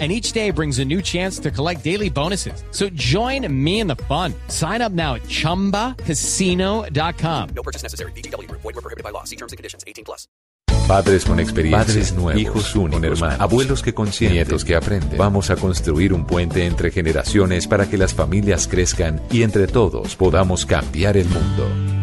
and 0.00 0.10
each 0.10 0.32
day 0.32 0.50
brings 0.50 0.80
a 0.80 0.84
new 0.84 1.00
chance 1.00 1.38
to 1.38 1.52
collect 1.52 1.84
daily 1.84 2.10
bonuses. 2.10 2.64
So 2.72 2.88
join 2.94 3.46
me 3.64 3.78
in 3.78 3.86
the 3.86 3.94
fun. 3.94 4.34
Sign 4.48 4.82
up 4.82 4.90
now 4.90 5.14
at 5.14 5.22
ChumbaCasino.com. 5.22 7.48
No 7.54 7.62
purchase 7.62 7.84
necessary. 7.84 8.10
BGW. 8.12 8.50
Void 8.50 8.64
were 8.64 8.72
prohibited 8.72 9.04
by 9.04 9.10
law. 9.10 9.22
See 9.22 9.36
terms 9.36 9.52
and 9.52 9.56
conditions. 9.56 9.84
18 9.86 10.04
plus. 10.04 10.26
Padres 10.86 11.24
con 11.24 11.40
experiencia, 11.40 11.78
padres 11.78 12.12
nuevos, 12.12 12.42
hijos 12.42 12.76
únicos, 12.76 13.02
hermanos, 13.02 13.40
abuelos 13.40 13.82
que 13.82 13.94
consienten, 13.94 14.36
nietos 14.36 14.66
que 14.66 14.76
aprenden. 14.76 15.16
Vamos 15.16 15.48
a 15.48 15.56
construir 15.56 16.12
un 16.12 16.26
puente 16.26 16.66
entre 16.66 16.90
generaciones 16.90 17.66
para 17.66 17.88
que 17.88 17.96
las 17.96 18.12
familias 18.12 18.68
crezcan 18.68 19.22
y 19.30 19.44
entre 19.44 19.66
todos 19.66 20.14
podamos 20.14 20.66
cambiar 20.66 21.16
el 21.16 21.26
mundo. 21.26 21.93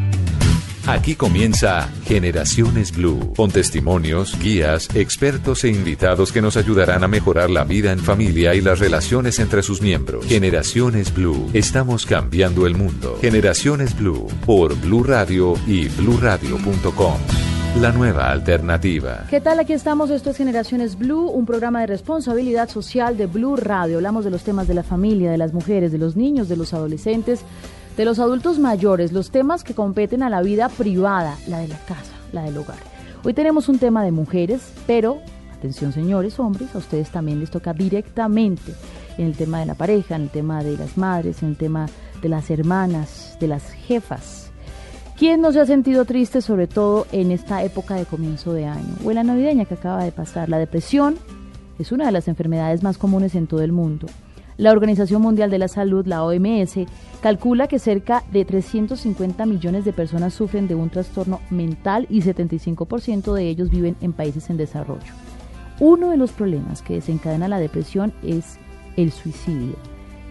Aquí 0.87 1.15
comienza 1.15 1.89
Generaciones 2.05 2.91
Blue, 2.91 3.33
con 3.35 3.51
testimonios, 3.51 4.37
guías, 4.39 4.89
expertos 4.95 5.63
e 5.63 5.69
invitados 5.69 6.31
que 6.31 6.41
nos 6.41 6.57
ayudarán 6.57 7.03
a 7.03 7.07
mejorar 7.07 7.51
la 7.51 7.63
vida 7.63 7.91
en 7.91 7.99
familia 7.99 8.55
y 8.55 8.61
las 8.61 8.79
relaciones 8.79 9.39
entre 9.39 9.61
sus 9.61 9.81
miembros. 9.81 10.25
Generaciones 10.25 11.13
Blue, 11.13 11.49
estamos 11.53 12.07
cambiando 12.07 12.65
el 12.65 12.75
mundo. 12.75 13.17
Generaciones 13.21 13.95
Blue, 13.95 14.27
por 14.45 14.75
Blue 14.75 15.03
Radio 15.03 15.53
y 15.67 15.87
bluradio.com. 15.87 17.13
La 17.79 17.91
nueva 17.91 18.31
alternativa. 18.31 19.27
¿Qué 19.29 19.39
tal? 19.39 19.59
Aquí 19.59 19.73
estamos. 19.73 20.09
Esto 20.09 20.31
es 20.31 20.37
Generaciones 20.37 20.97
Blue, 20.97 21.29
un 21.29 21.45
programa 21.45 21.79
de 21.81 21.87
responsabilidad 21.87 22.69
social 22.69 23.15
de 23.17 23.27
Blue 23.27 23.55
Radio. 23.55 23.97
Hablamos 23.97 24.25
de 24.25 24.31
los 24.31 24.43
temas 24.43 24.67
de 24.67 24.73
la 24.73 24.83
familia, 24.83 25.31
de 25.31 25.37
las 25.37 25.53
mujeres, 25.53 25.91
de 25.91 25.99
los 25.99 26.17
niños, 26.17 26.49
de 26.49 26.57
los 26.57 26.73
adolescentes 26.73 27.45
de 27.97 28.05
los 28.05 28.19
adultos 28.19 28.59
mayores, 28.59 29.11
los 29.11 29.31
temas 29.31 29.63
que 29.63 29.73
competen 29.73 30.23
a 30.23 30.29
la 30.29 30.41
vida 30.41 30.69
privada, 30.69 31.37
la 31.47 31.59
de 31.59 31.67
la 31.67 31.77
casa, 31.79 32.13
la 32.31 32.43
del 32.43 32.57
hogar. 32.57 32.77
Hoy 33.23 33.33
tenemos 33.33 33.69
un 33.69 33.79
tema 33.79 34.03
de 34.03 34.11
mujeres, 34.11 34.73
pero 34.87 35.19
atención 35.53 35.93
señores, 35.93 36.39
hombres, 36.39 36.73
a 36.73 36.79
ustedes 36.79 37.09
también 37.09 37.39
les 37.39 37.51
toca 37.51 37.73
directamente 37.73 38.73
en 39.17 39.27
el 39.27 39.35
tema 39.35 39.59
de 39.59 39.65
la 39.65 39.75
pareja, 39.75 40.15
en 40.15 40.23
el 40.23 40.29
tema 40.29 40.63
de 40.63 40.77
las 40.77 40.97
madres, 40.97 41.43
en 41.43 41.49
el 41.49 41.57
tema 41.57 41.87
de 42.21 42.29
las 42.29 42.49
hermanas, 42.49 43.37
de 43.39 43.47
las 43.47 43.71
jefas. 43.71 44.51
¿Quién 45.17 45.41
no 45.41 45.51
se 45.51 45.59
ha 45.59 45.67
sentido 45.67 46.05
triste, 46.05 46.41
sobre 46.41 46.65
todo 46.65 47.05
en 47.11 47.29
esta 47.29 47.63
época 47.63 47.93
de 47.93 48.05
comienzo 48.05 48.53
de 48.53 48.65
año 48.65 48.95
o 49.05 49.11
en 49.11 49.15
la 49.15 49.23
navideña 49.23 49.65
que 49.65 49.75
acaba 49.75 50.03
de 50.03 50.11
pasar? 50.11 50.49
La 50.49 50.57
depresión 50.57 51.15
es 51.77 51.91
una 51.91 52.07
de 52.07 52.11
las 52.11 52.27
enfermedades 52.27 52.81
más 52.81 52.97
comunes 52.97 53.35
en 53.35 53.45
todo 53.45 53.61
el 53.61 53.71
mundo. 53.71 54.07
La 54.57 54.71
Organización 54.71 55.21
Mundial 55.21 55.49
de 55.49 55.57
la 55.57 55.67
Salud, 55.67 56.05
la 56.05 56.23
OMS, 56.23 56.75
calcula 57.21 57.67
que 57.67 57.79
cerca 57.79 58.23
de 58.31 58.45
350 58.45 59.45
millones 59.45 59.85
de 59.85 59.93
personas 59.93 60.33
sufren 60.33 60.67
de 60.67 60.75
un 60.75 60.89
trastorno 60.89 61.39
mental 61.49 62.05
y 62.09 62.21
75% 62.21 63.33
de 63.33 63.47
ellos 63.47 63.69
viven 63.69 63.95
en 64.01 64.13
países 64.13 64.49
en 64.49 64.57
desarrollo. 64.57 65.13
Uno 65.79 66.09
de 66.09 66.17
los 66.17 66.31
problemas 66.31 66.81
que 66.81 66.95
desencadena 66.95 67.47
la 67.47 67.59
depresión 67.59 68.13
es 68.23 68.59
el 68.97 69.11
suicidio. 69.11 69.75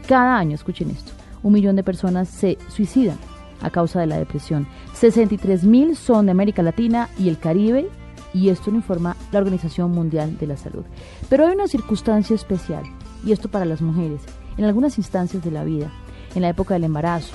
Cada 0.06 0.38
año, 0.38 0.54
escuchen 0.54 0.90
esto, 0.90 1.12
un 1.42 1.52
millón 1.52 1.76
de 1.76 1.82
personas 1.82 2.28
se 2.28 2.58
suicidan 2.68 3.18
a 3.60 3.70
causa 3.70 4.00
de 4.00 4.06
la 4.06 4.18
depresión. 4.18 4.66
63 4.94 5.64
mil 5.64 5.96
son 5.96 6.26
de 6.26 6.32
América 6.32 6.62
Latina 6.62 7.08
y 7.18 7.28
el 7.28 7.38
Caribe, 7.38 7.88
y 8.32 8.48
esto 8.48 8.70
lo 8.70 8.76
informa 8.76 9.16
la 9.32 9.38
Organización 9.38 9.90
Mundial 9.90 10.38
de 10.38 10.46
la 10.46 10.56
Salud. 10.56 10.84
Pero 11.28 11.46
hay 11.46 11.54
una 11.54 11.66
circunstancia 11.66 12.34
especial, 12.34 12.84
y 13.24 13.32
esto 13.32 13.48
para 13.48 13.64
las 13.64 13.80
mujeres, 13.80 14.20
en 14.56 14.64
algunas 14.64 14.98
instancias 14.98 15.42
de 15.44 15.50
la 15.50 15.64
vida 15.64 15.90
en 16.34 16.42
la 16.42 16.48
época 16.48 16.74
del 16.74 16.84
embarazo, 16.84 17.34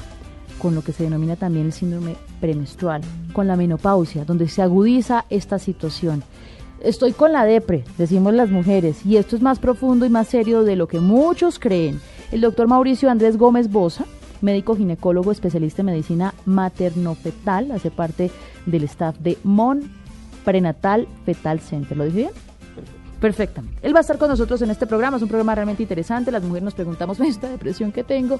con 0.60 0.76
lo 0.76 0.82
que 0.82 0.94
se 0.94 1.04
denomina 1.04 1.36
también 1.36 1.66
el 1.66 1.74
síndrome 1.74 2.16
premenstrual, 2.40 3.02
con 3.34 3.48
la 3.48 3.56
menopausia, 3.56 4.26
donde 4.26 4.48
se 4.48 4.62
agudiza 4.62 5.26
esta 5.30 5.60
situación. 5.60 6.24
Estoy 6.82 7.14
con 7.14 7.32
la 7.32 7.46
depre, 7.46 7.84
decimos 7.98 8.34
las 8.34 8.50
mujeres, 8.50 9.06
y 9.06 9.18
esto 9.18 9.36
es 9.36 9.42
más 9.42 9.60
profundo 9.60 10.06
y 10.06 10.10
más 10.10 10.28
serio 10.28 10.64
de 10.64 10.76
lo 10.76 10.88
que 10.88 11.00
muchos 11.00 11.60
creen. 11.60 12.00
El 12.32 12.42
doctor 12.42 12.68
Mauricio 12.68 13.10
Andrés 13.10 13.38
Gómez 13.38 13.70
Bosa, 13.70 14.06
médico 14.42 14.76
ginecólogo 14.76 15.32
especialista 15.32 15.82
en 15.82 15.88
medicina 15.88 16.34
materno-fetal, 16.46 17.72
hace 17.72 17.92
parte 17.92 18.32
del 18.66 18.84
staff 18.84 19.18
de 19.20 19.38
MON 19.44 19.82
Prenatal 20.44 21.08
Fetal 21.26 21.60
Center. 21.60 21.98
¿Lo 21.98 22.06
dije 22.06 22.18
bien? 22.18 22.32
Perfectamente. 23.26 23.80
Él 23.82 23.92
va 23.92 23.98
a 23.98 24.02
estar 24.02 24.20
con 24.20 24.30
nosotros 24.30 24.62
en 24.62 24.70
este 24.70 24.86
programa, 24.86 25.18
es 25.18 25.24
un 25.24 25.30
programa 25.30 25.56
realmente 25.56 25.82
interesante. 25.82 26.32
Las 26.32 26.44
mujeres 26.44 26.64
nos 26.64 26.76
preguntamos, 26.76 27.20
¿esta 27.22 27.50
depresión 27.50 27.92
que 27.92 28.04
tengo? 28.04 28.40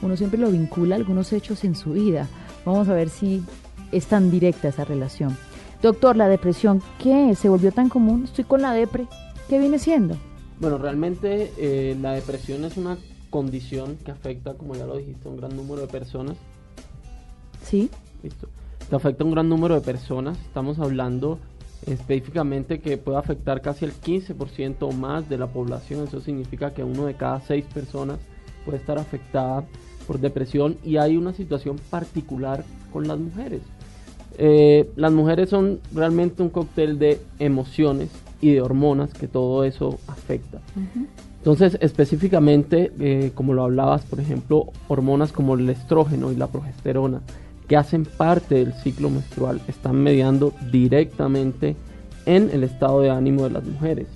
uno 0.00 0.16
siempre 0.16 0.40
lo 0.40 0.50
vincula 0.50 0.94
a 0.94 0.98
algunos 0.98 1.30
hechos 1.34 1.62
en 1.62 1.74
su 1.74 1.92
vida. 1.92 2.26
Vamos 2.64 2.88
a 2.88 2.94
ver 2.94 3.10
si 3.10 3.44
es 3.92 4.06
tan 4.06 4.30
directa 4.30 4.68
esa 4.68 4.86
relación. 4.86 5.36
Doctor, 5.82 6.16
la 6.16 6.26
depresión, 6.26 6.82
¿qué 6.98 7.34
¿Se 7.34 7.50
volvió 7.50 7.70
tan 7.70 7.90
común? 7.90 8.24
Estoy 8.24 8.44
con 8.44 8.62
la 8.62 8.72
depre. 8.72 9.06
¿Qué 9.50 9.58
viene 9.58 9.78
siendo? 9.78 10.16
Bueno, 10.58 10.78
realmente 10.78 11.52
eh, 11.58 11.94
la 12.00 12.12
depresión 12.12 12.64
es 12.64 12.78
una 12.78 12.96
condición 13.28 13.98
que 14.06 14.10
afecta, 14.10 14.54
como 14.54 14.74
ya 14.74 14.86
lo 14.86 14.96
dijiste, 14.96 15.28
a 15.28 15.32
un 15.32 15.36
gran 15.36 15.54
número 15.54 15.82
de 15.82 15.88
personas. 15.88 16.38
Sí. 17.62 17.90
Listo. 18.22 18.48
Que 18.88 18.96
afecta 18.96 19.22
a 19.22 19.26
un 19.26 19.32
gran 19.32 19.50
número 19.50 19.74
de 19.74 19.82
personas. 19.82 20.38
Estamos 20.38 20.78
hablando 20.78 21.38
específicamente 21.86 22.80
que 22.80 22.96
puede 22.96 23.18
afectar 23.18 23.60
casi 23.60 23.84
el 23.84 23.92
15% 23.92 24.76
o 24.80 24.92
más 24.92 25.28
de 25.28 25.38
la 25.38 25.46
población. 25.46 26.04
Eso 26.04 26.20
significa 26.20 26.72
que 26.72 26.84
uno 26.84 27.06
de 27.06 27.14
cada 27.14 27.40
seis 27.40 27.64
personas 27.72 28.18
puede 28.64 28.78
estar 28.78 28.98
afectada 28.98 29.64
por 30.06 30.20
depresión 30.20 30.76
y 30.84 30.96
hay 30.96 31.16
una 31.16 31.32
situación 31.32 31.76
particular 31.90 32.64
con 32.92 33.08
las 33.08 33.18
mujeres. 33.18 33.62
Eh, 34.36 34.90
las 34.96 35.12
mujeres 35.12 35.48
son 35.48 35.80
realmente 35.92 36.42
un 36.42 36.48
cóctel 36.48 36.98
de 36.98 37.20
emociones 37.38 38.10
y 38.40 38.52
de 38.52 38.60
hormonas 38.60 39.14
que 39.14 39.28
todo 39.28 39.64
eso 39.64 39.98
afecta. 40.08 40.60
Entonces, 41.38 41.78
específicamente, 41.80 42.92
eh, 42.98 43.30
como 43.34 43.52
lo 43.52 43.64
hablabas, 43.64 44.02
por 44.04 44.18
ejemplo, 44.18 44.72
hormonas 44.88 45.30
como 45.30 45.54
el 45.54 45.68
estrógeno 45.68 46.32
y 46.32 46.36
la 46.36 46.48
progesterona, 46.48 47.20
que 47.68 47.76
hacen 47.76 48.04
parte 48.04 48.56
del 48.56 48.72
ciclo 48.74 49.10
menstrual, 49.10 49.60
están 49.68 49.96
mediando 50.02 50.52
directamente 50.70 51.76
en 52.26 52.50
el 52.52 52.64
estado 52.64 53.00
de 53.00 53.10
ánimo 53.10 53.44
de 53.44 53.50
las 53.50 53.64
mujeres. 53.64 54.08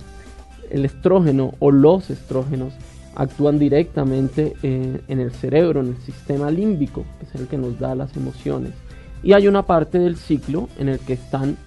El 0.69 0.85
estrógeno 0.85 1.53
o 1.59 1.71
los 1.71 2.09
estrógenos 2.09 2.73
actúan 3.15 3.59
directamente 3.59 4.53
eh, 4.63 5.01
en 5.07 5.19
el 5.19 5.31
cerebro, 5.31 5.81
en 5.81 5.87
el 5.87 5.97
sistema 5.97 6.51
límbico, 6.51 7.05
que 7.19 7.25
es 7.25 7.35
el 7.35 7.47
que 7.47 7.57
nos 7.57 7.79
da 7.79 7.95
las 7.95 8.15
emociones. 8.15 8.73
Y 9.23 9.33
hay 9.33 9.47
una 9.47 9.63
parte 9.63 9.99
del 9.99 10.15
ciclo 10.15 10.69
en 10.77 10.89
el 10.89 10.99
que 10.99 11.13
están 11.13 11.57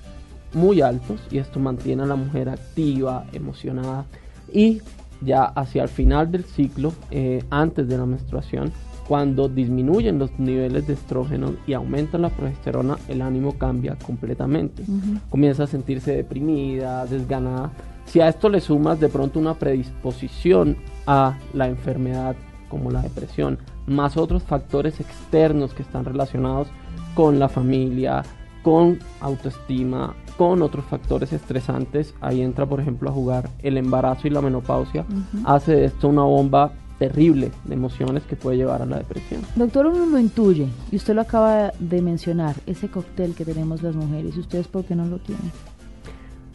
muy 0.54 0.80
altos 0.80 1.20
y 1.30 1.38
esto 1.38 1.58
mantiene 1.60 2.04
a 2.04 2.06
la 2.06 2.16
mujer 2.16 2.48
activa, 2.48 3.26
emocionada 3.32 4.06
y 4.52 4.80
ya 5.20 5.44
hacia 5.44 5.82
el 5.82 5.88
final 5.88 6.30
del 6.30 6.44
ciclo, 6.44 6.92
eh, 7.10 7.44
antes 7.50 7.88
de 7.88 7.96
la 7.96 8.06
menstruación, 8.06 8.72
cuando 9.08 9.48
disminuyen 9.48 10.18
los 10.18 10.38
niveles 10.38 10.86
de 10.86 10.94
estrógeno 10.94 11.54
y 11.66 11.72
aumenta 11.72 12.18
la 12.18 12.30
progesterona, 12.30 12.98
el 13.08 13.22
ánimo 13.22 13.58
cambia 13.58 13.96
completamente. 13.96 14.84
Comienza 15.28 15.64
a 15.64 15.66
sentirse 15.66 16.12
deprimida, 16.14 17.04
desganada. 17.06 17.72
Si 18.04 18.20
a 18.20 18.28
esto 18.28 18.48
le 18.48 18.60
sumas 18.60 19.00
de 19.00 19.08
pronto 19.08 19.38
una 19.38 19.54
predisposición 19.54 20.76
a 21.06 21.38
la 21.52 21.68
enfermedad 21.68 22.36
como 22.68 22.90
la 22.90 23.02
depresión, 23.02 23.58
más 23.86 24.16
otros 24.16 24.42
factores 24.42 25.00
externos 25.00 25.74
que 25.74 25.82
están 25.82 26.04
relacionados 26.04 26.68
con 27.14 27.38
la 27.38 27.48
familia, 27.48 28.22
con 28.62 28.98
autoestima, 29.20 30.14
con 30.38 30.62
otros 30.62 30.84
factores 30.84 31.32
estresantes. 31.32 32.14
Ahí 32.20 32.40
entra, 32.40 32.66
por 32.66 32.80
ejemplo, 32.80 33.10
a 33.10 33.12
jugar 33.12 33.50
el 33.62 33.76
embarazo 33.76 34.26
y 34.26 34.30
la 34.30 34.40
menopausia. 34.40 35.04
Hace 35.44 35.76
de 35.76 35.84
esto 35.86 36.08
una 36.08 36.22
bomba 36.22 36.72
terrible 37.02 37.50
de 37.64 37.74
emociones 37.74 38.22
que 38.22 38.36
puede 38.36 38.58
llevar 38.58 38.80
a 38.80 38.86
la 38.86 38.98
depresión. 38.98 39.40
Doctor, 39.56 39.86
uno 39.86 40.06
lo 40.06 40.20
intuye, 40.20 40.68
y 40.92 40.96
usted 40.96 41.14
lo 41.14 41.22
acaba 41.22 41.72
de 41.80 42.00
mencionar, 42.00 42.54
ese 42.64 42.86
cóctel 42.88 43.34
que 43.34 43.44
tenemos 43.44 43.82
las 43.82 43.96
mujeres, 43.96 44.36
¿y 44.36 44.38
ustedes 44.38 44.68
por 44.68 44.84
qué 44.84 44.94
no 44.94 45.04
lo 45.06 45.18
tienen? 45.18 45.50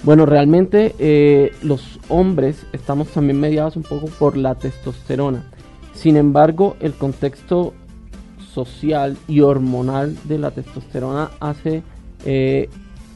Bueno, 0.04 0.26
realmente 0.26 0.96
eh, 1.00 1.52
los 1.64 2.00
hombres 2.08 2.66
estamos 2.72 3.10
también 3.10 3.42
mediados 3.42 3.76
un 3.76 3.84
poco 3.84 4.06
por 4.08 4.38
la 4.38 4.56
testosterona. 4.56 5.44
Sin 5.94 6.16
embargo, 6.16 6.78
el 6.80 6.94
contexto 6.94 7.74
social 8.54 9.18
y 9.28 9.42
hormonal 9.42 10.16
de 10.30 10.38
la 10.38 10.52
testosterona 10.52 11.32
hace 11.42 11.84
eh, 12.24 12.70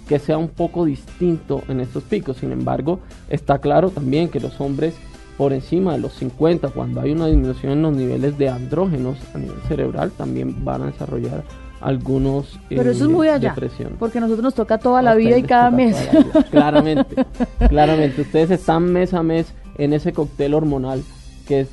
que 0.09 0.19
sea 0.19 0.37
un 0.37 0.49
poco 0.49 0.83
distinto 0.83 1.63
en 1.69 1.79
estos 1.79 2.03
picos. 2.03 2.37
Sin 2.37 2.51
embargo, 2.51 2.99
está 3.29 3.59
claro 3.59 3.89
también 3.89 4.27
que 4.27 4.41
los 4.41 4.59
hombres 4.59 4.95
por 5.41 5.53
encima 5.53 5.93
de 5.93 5.97
los 5.97 6.13
50, 6.13 6.69
cuando 6.69 7.01
hay 7.01 7.13
una 7.13 7.25
disminución 7.25 7.71
en 7.71 7.81
los 7.81 7.95
niveles 7.95 8.37
de 8.37 8.47
andrógenos 8.47 9.17
a 9.33 9.39
nivel 9.39 9.59
cerebral, 9.67 10.11
también 10.11 10.63
van 10.63 10.83
a 10.83 10.85
desarrollar 10.85 11.43
algunos 11.79 12.59
pero 12.69 12.91
eso 12.91 13.05
es 13.05 13.09
muy 13.09 13.27
allá 13.27 13.49
depresión. 13.49 13.95
porque 13.97 14.19
a 14.19 14.21
nosotros 14.21 14.43
nos 14.43 14.53
toca 14.53 14.77
toda 14.77 15.01
la 15.01 15.15
vida 15.15 15.39
y 15.39 15.41
cada 15.41 15.71
mes. 15.71 15.97
claramente 16.51 17.25
claramente 17.69 18.21
ustedes 18.21 18.51
están 18.51 18.83
mes 18.83 19.15
a 19.15 19.23
mes 19.23 19.51
en 19.79 19.93
ese 19.93 20.13
cóctel 20.13 20.53
hormonal 20.53 21.01
que 21.47 21.61
es 21.61 21.69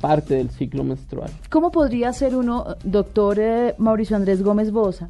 parte 0.00 0.36
del 0.36 0.50
ciclo 0.50 0.84
menstrual. 0.84 1.32
Cómo 1.50 1.72
podría 1.72 2.12
ser 2.12 2.36
uno 2.36 2.76
doctor 2.84 3.40
eh, 3.40 3.74
Mauricio 3.78 4.14
Andrés 4.14 4.44
Gómez 4.44 4.70
Bosa 4.70 5.08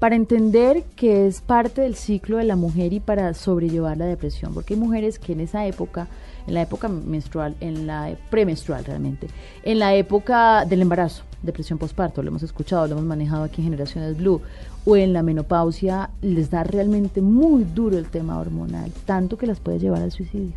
para 0.00 0.16
entender 0.16 0.82
que 0.96 1.28
es 1.28 1.42
parte 1.42 1.82
del 1.82 1.94
ciclo 1.94 2.38
de 2.38 2.44
la 2.44 2.56
mujer 2.56 2.92
y 2.92 2.98
para 2.98 3.32
sobrellevar 3.34 3.98
la 3.98 4.06
depresión 4.06 4.52
porque 4.52 4.74
hay 4.74 4.80
mujeres 4.80 5.20
que 5.20 5.34
en 5.34 5.38
esa 5.38 5.64
época 5.64 6.08
en 6.46 6.54
la 6.54 6.62
época 6.62 6.88
menstrual, 6.88 7.54
en 7.60 7.86
la 7.86 8.14
premenstrual 8.30 8.84
realmente, 8.84 9.28
en 9.62 9.78
la 9.78 9.94
época 9.94 10.64
del 10.64 10.82
embarazo, 10.82 11.22
depresión 11.42 11.78
postparto, 11.78 12.22
lo 12.22 12.28
hemos 12.28 12.42
escuchado, 12.42 12.86
lo 12.86 12.92
hemos 12.92 13.04
manejado 13.04 13.44
aquí 13.44 13.62
en 13.62 13.68
Generaciones 13.68 14.16
Blue, 14.16 14.40
o 14.84 14.96
en 14.96 15.12
la 15.12 15.22
menopausia, 15.22 16.10
les 16.22 16.50
da 16.50 16.62
realmente 16.62 17.20
muy 17.20 17.64
duro 17.64 17.98
el 17.98 18.06
tema 18.06 18.38
hormonal, 18.38 18.92
tanto 19.04 19.36
que 19.36 19.46
las 19.46 19.60
puede 19.60 19.78
llevar 19.78 20.02
al 20.02 20.12
suicidio. 20.12 20.52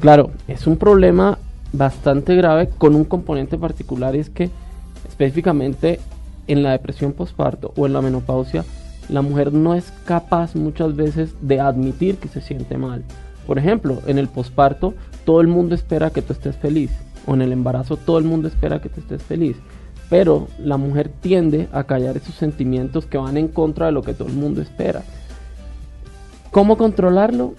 Claro, 0.00 0.30
es 0.48 0.66
un 0.66 0.76
problema 0.76 1.38
bastante 1.72 2.34
grave 2.36 2.68
con 2.78 2.94
un 2.94 3.04
componente 3.04 3.58
particular 3.58 4.16
es 4.16 4.30
que 4.30 4.50
específicamente 5.08 6.00
en 6.46 6.62
la 6.62 6.72
depresión 6.72 7.12
postparto 7.12 7.72
o 7.76 7.86
en 7.86 7.92
la 7.92 8.02
menopausia, 8.02 8.64
la 9.08 9.22
mujer 9.22 9.52
no 9.52 9.74
es 9.74 9.92
capaz 10.04 10.54
muchas 10.54 10.96
veces 10.96 11.34
de 11.40 11.60
admitir 11.60 12.16
que 12.16 12.28
se 12.28 12.40
siente 12.40 12.76
mal. 12.76 13.04
Por 13.46 13.58
ejemplo, 13.58 14.00
en 14.06 14.18
el 14.18 14.28
posparto 14.28 14.94
todo 15.26 15.42
el 15.42 15.48
mundo 15.48 15.74
espera 15.74 16.08
que 16.08 16.22
tú 16.22 16.32
estés 16.32 16.56
feliz. 16.56 16.90
O 17.26 17.34
en 17.34 17.42
el 17.42 17.52
embarazo 17.52 17.98
todo 17.98 18.16
el 18.16 18.24
mundo 18.24 18.48
espera 18.48 18.80
que 18.80 18.88
tú 18.88 19.00
estés 19.00 19.22
feliz. 19.22 19.58
Pero 20.08 20.46
la 20.58 20.78
mujer 20.78 21.10
tiende 21.20 21.68
a 21.72 21.84
callar 21.84 22.16
esos 22.16 22.36
sentimientos 22.36 23.04
que 23.06 23.18
van 23.18 23.36
en 23.36 23.48
contra 23.48 23.86
de 23.86 23.92
lo 23.92 24.02
que 24.02 24.14
todo 24.14 24.28
el 24.28 24.34
mundo 24.34 24.62
espera. 24.62 25.02
¿Cómo 26.52 26.78
controlarlo? 26.78 27.54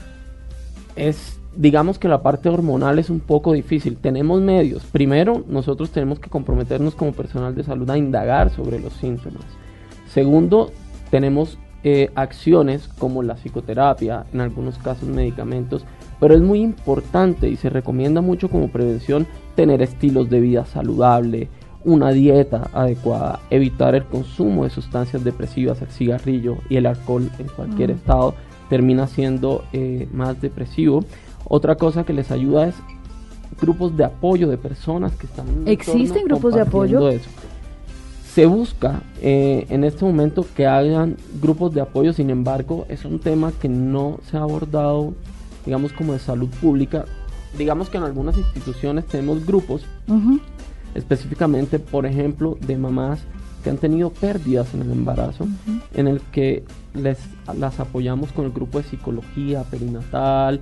Es, 0.96 1.40
digamos 1.56 2.00
que 2.00 2.08
la 2.08 2.24
parte 2.24 2.48
hormonal 2.50 3.00
es 3.00 3.10
un 3.10 3.20
poco 3.20 3.52
difícil. 3.52 3.98
Tenemos 3.98 4.42
medios. 4.42 4.84
Primero, 4.86 5.44
nosotros 5.48 5.92
tenemos 5.92 6.20
que 6.20 6.30
comprometernos 6.30 6.96
como 6.96 7.12
personal 7.12 7.54
de 7.54 7.66
salud 7.66 7.90
a 7.90 7.98
indagar 7.98 8.50
sobre 8.50 8.80
los 8.80 8.94
síntomas. 8.94 9.44
Segundo, 10.08 10.72
tenemos 11.12 11.60
eh, 11.84 12.12
acciones 12.16 12.88
como 12.98 13.24
la 13.24 13.36
psicoterapia, 13.36 14.26
en 14.34 14.40
algunos 14.40 14.78
casos 14.78 15.10
medicamentos, 15.10 15.86
pero 16.20 16.36
es 16.36 16.42
muy 16.42 16.62
importante 16.62 17.50
y 17.50 17.56
se 17.56 17.70
recomienda 17.70 18.22
mucho 18.22 18.50
como 18.50 18.70
prevención 18.70 19.28
tener 19.56 19.82
estilos 19.82 20.30
de 20.30 20.40
vida 20.40 20.66
saludable, 20.66 21.50
una 21.84 22.12
dieta 22.12 22.70
adecuada, 22.74 23.40
evitar 23.50 23.96
el 23.96 24.04
consumo 24.06 24.64
de 24.64 24.70
sustancias 24.70 25.24
depresivas, 25.24 25.82
el 25.82 25.90
cigarrillo 25.90 26.58
y 26.70 26.78
el 26.78 26.86
alcohol 26.86 27.30
en 27.40 27.48
cualquier 27.48 27.90
mm. 27.90 27.96
estado 27.96 28.34
termina 28.70 29.08
siendo 29.08 29.64
eh, 29.72 30.08
más 30.12 30.42
depresivo. 30.42 31.06
Otra 31.46 31.76
cosa 31.76 32.04
que 32.04 32.14
les 32.14 32.32
ayuda 32.32 32.68
es 32.68 32.76
grupos 33.62 33.96
de 33.96 34.04
apoyo 34.04 34.50
de 34.50 34.58
personas 34.58 35.16
que 35.16 35.26
están 35.26 35.46
existen 35.66 36.26
grupos 36.26 36.54
de 36.54 36.62
apoyo 36.62 37.08
eso 37.08 37.30
se 38.38 38.46
busca 38.46 39.02
eh, 39.20 39.66
en 39.70 39.84
este 39.84 40.06
momento 40.06 40.46
que 40.56 40.68
hagan 40.68 41.18
grupos 41.42 41.74
de 41.74 41.82
apoyo, 41.82 42.14
sin 42.14 42.30
embargo, 42.30 42.86
es 42.88 43.04
un 43.04 43.18
tema 43.18 43.52
que 43.60 43.68
no 43.68 44.20
se 44.30 44.38
ha 44.38 44.42
abordado, 44.42 45.16
digamos, 45.68 45.92
como 45.92 46.14
de 46.14 46.20
salud 46.20 46.48
pública. 46.62 47.04
Digamos 47.58 47.90
que 47.90 47.98
en 47.98 48.04
algunas 48.04 48.38
instituciones 48.38 49.06
tenemos 49.06 49.46
grupos, 49.46 49.84
específicamente, 50.96 51.78
por 51.78 52.06
ejemplo, 52.06 52.58
de 52.66 52.78
mamás 52.78 53.20
que 53.64 53.70
han 53.70 53.78
tenido 53.78 54.10
pérdidas 54.10 54.74
en 54.74 54.84
el 54.84 54.92
embarazo, 54.92 55.46
en 55.94 56.08
el 56.08 56.22
que 56.32 56.64
les 56.94 57.18
las 57.54 57.82
apoyamos 57.82 58.32
con 58.32 58.46
el 58.46 58.52
grupo 58.52 58.78
de 58.78 58.86
psicología 58.86 59.64
perinatal, 59.64 60.62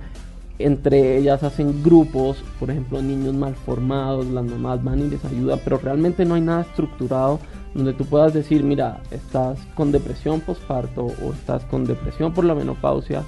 entre 0.58 1.18
ellas 1.18 1.44
hacen 1.44 1.84
grupos, 1.84 2.42
por 2.58 2.70
ejemplo, 2.70 3.00
niños 3.00 3.34
mal 3.34 3.54
formados, 3.54 4.26
las 4.26 4.44
mamás 4.44 4.82
van 4.82 5.00
y 5.00 5.08
les 5.08 5.24
ayudan, 5.24 5.60
pero 5.62 5.78
realmente 5.78 6.24
no 6.24 6.34
hay 6.34 6.40
nada 6.40 6.62
estructurado 6.62 7.38
donde 7.74 7.92
tú 7.92 8.06
puedas 8.06 8.32
decir, 8.32 8.64
mira, 8.64 9.02
estás 9.12 9.58
con 9.76 9.92
depresión 9.92 10.40
postparto 10.40 11.06
o 11.22 11.32
estás 11.32 11.64
con 11.66 11.84
depresión 11.84 12.32
por 12.32 12.44
la 12.44 12.54
menopausia, 12.54 13.22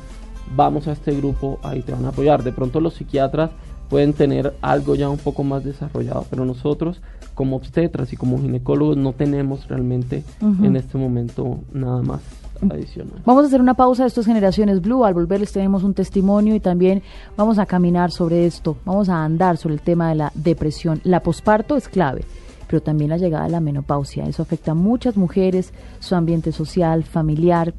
vamos 0.55 0.89
a 0.89 0.93
este 0.93 1.13
grupo, 1.13 1.59
ahí 1.63 1.83
te 1.83 1.93
van 1.93 2.05
a 2.05 2.09
apoyar. 2.09 2.43
De 2.43 2.53
pronto 2.53 2.81
los 2.81 2.95
psiquiatras 2.95 3.51
pueden 3.89 4.13
tener 4.13 4.55
algo 4.61 4.95
ya 4.95 5.09
un 5.09 5.19
poco 5.19 5.45
más 5.45 5.65
desarrollado, 5.65 6.27
pero 6.31 6.45
nosotros 6.45 7.01
como 7.35 7.57
obstetras 7.57 8.13
y 8.13 8.17
como 8.17 8.39
ginecólogos 8.39 8.97
no 8.97 9.13
tenemos 9.13 9.69
realmente 9.69 10.25
en 10.41 10.77
este 10.77 10.99
momento 10.99 11.61
nada 11.73 12.03
más 12.03 12.21
adicional. 12.69 13.23
Vamos 13.25 13.45
a 13.45 13.47
hacer 13.47 13.61
una 13.61 13.75
pausa 13.75 14.03
de 14.03 14.09
estas 14.09 14.27
generaciones 14.27 14.83
Blue, 14.83 15.05
al 15.05 15.15
volver 15.15 15.41
les 15.41 15.53
tenemos 15.53 15.85
un 15.85 15.95
testimonio 15.95 16.55
y 16.57 16.61
también 16.61 17.03
vamos 17.37 17.59
a 17.59 17.67
caminar 17.67 18.11
sobre 18.11 18.45
esto, 18.45 18.77
vamos 18.85 19.09
a 19.09 19.25
andar 19.25 19.57
sobre 19.57 19.77
el 19.77 19.81
tema 19.81 20.09
de 20.09 20.17
la 20.17 20.33
depresión. 20.35 21.01
La 21.05 21.21
posparto 21.21 21.77
es 21.77 21.89
clave 21.89 22.25
pero 22.69 22.83
también 22.83 23.11
la 23.11 23.17
llegada 23.17 23.45
de 23.45 23.51
la 23.51 23.61
menopausia. 23.61 24.25
Eso 24.27 24.43
afecta 24.43 24.73
a 24.73 24.75
muchas 24.75 25.17
mujeres, 25.17 25.73
su 26.01 26.15
ambiente 26.15 26.53
social, 26.53 27.03
familiar. 27.03 27.75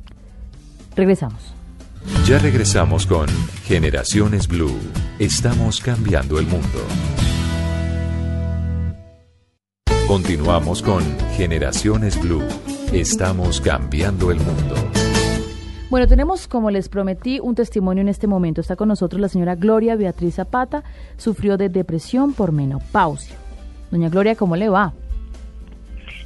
Regresamos. 0.95 1.58
Ya 2.25 2.37
regresamos 2.39 3.05
con 3.05 3.27
Generaciones 3.65 4.47
Blue. 4.47 4.77
Estamos 5.19 5.81
cambiando 5.81 6.39
el 6.39 6.45
mundo. 6.45 6.79
Continuamos 10.07 10.81
con 10.81 11.03
Generaciones 11.35 12.19
Blue. 12.19 12.43
Estamos 12.93 13.61
cambiando 13.61 14.31
el 14.31 14.37
mundo. 14.37 14.75
Bueno, 15.89 16.07
tenemos, 16.07 16.47
como 16.47 16.69
les 16.69 16.87
prometí, 16.87 17.39
un 17.39 17.55
testimonio 17.55 18.01
en 18.01 18.09
este 18.09 18.27
momento. 18.27 18.61
Está 18.61 18.75
con 18.75 18.87
nosotros 18.87 19.19
la 19.19 19.27
señora 19.27 19.55
Gloria 19.55 19.95
Beatriz 19.95 20.35
Zapata. 20.35 20.83
Sufrió 21.17 21.57
de 21.57 21.69
depresión 21.69 22.33
por 22.33 22.51
menopausia. 22.51 23.35
Doña 23.91 24.09
Gloria, 24.09 24.35
¿cómo 24.35 24.55
le 24.55 24.69
va? 24.69 24.93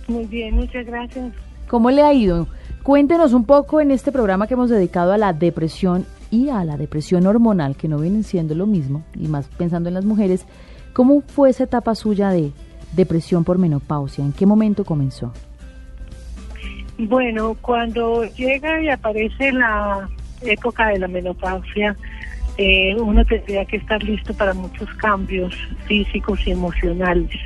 Muy 0.08 0.26
bien, 0.26 0.56
muchas 0.56 0.86
gracias. 0.86 1.34
¿Cómo 1.68 1.92
le 1.92 2.02
ha 2.02 2.14
ido? 2.14 2.48
Cuéntenos 2.84 3.32
un 3.32 3.46
poco 3.46 3.80
en 3.80 3.92
este 3.92 4.12
programa 4.12 4.46
que 4.46 4.56
hemos 4.56 4.70
dedicado 4.70 5.14
a 5.14 5.18
la 5.18 5.32
depresión 5.32 6.06
y 6.30 6.50
a 6.50 6.66
la 6.66 6.76
depresión 6.76 7.26
hormonal, 7.26 7.78
que 7.78 7.88
no 7.88 7.98
vienen 7.98 8.26
siendo 8.26 8.56
lo 8.56 8.66
mismo, 8.66 9.06
y 9.16 9.30
más 9.30 9.48
pensando 9.48 9.88
en 9.88 9.96
las 9.96 10.04
mujeres, 10.04 10.46
¿cómo 10.92 11.22
fue 11.22 11.50
esa 11.50 11.64
etapa 11.64 11.96
suya 11.96 12.32
de 12.32 12.52
depresión 12.92 13.46
por 13.46 13.58
menopausia? 13.58 14.26
¿En 14.26 14.34
qué 14.34 14.46
momento 14.46 14.84
comenzó? 14.84 15.32
Bueno, 16.98 17.56
cuando 17.62 18.26
llega 18.26 18.82
y 18.82 18.90
aparece 18.90 19.54
la 19.54 20.10
época 20.42 20.88
de 20.88 21.00
la 21.00 21.08
menopausia, 21.08 21.96
eh, 22.58 22.96
uno 23.00 23.24
tendría 23.24 23.64
que 23.64 23.78
estar 23.78 24.04
listo 24.04 24.34
para 24.34 24.54
muchos 24.54 24.90
cambios 24.96 25.56
físicos 25.86 26.46
y 26.46 26.52
emocionales. 26.52 27.40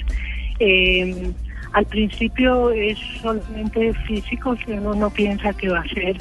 Eh, 0.59 1.31
al 1.73 1.85
principio 1.85 2.71
es 2.71 2.97
solamente 3.21 3.93
físico, 4.05 4.55
si 4.65 4.71
uno 4.71 4.93
no 4.95 5.09
piensa 5.09 5.53
que 5.53 5.69
va 5.69 5.79
a 5.79 5.87
ser, 5.89 6.17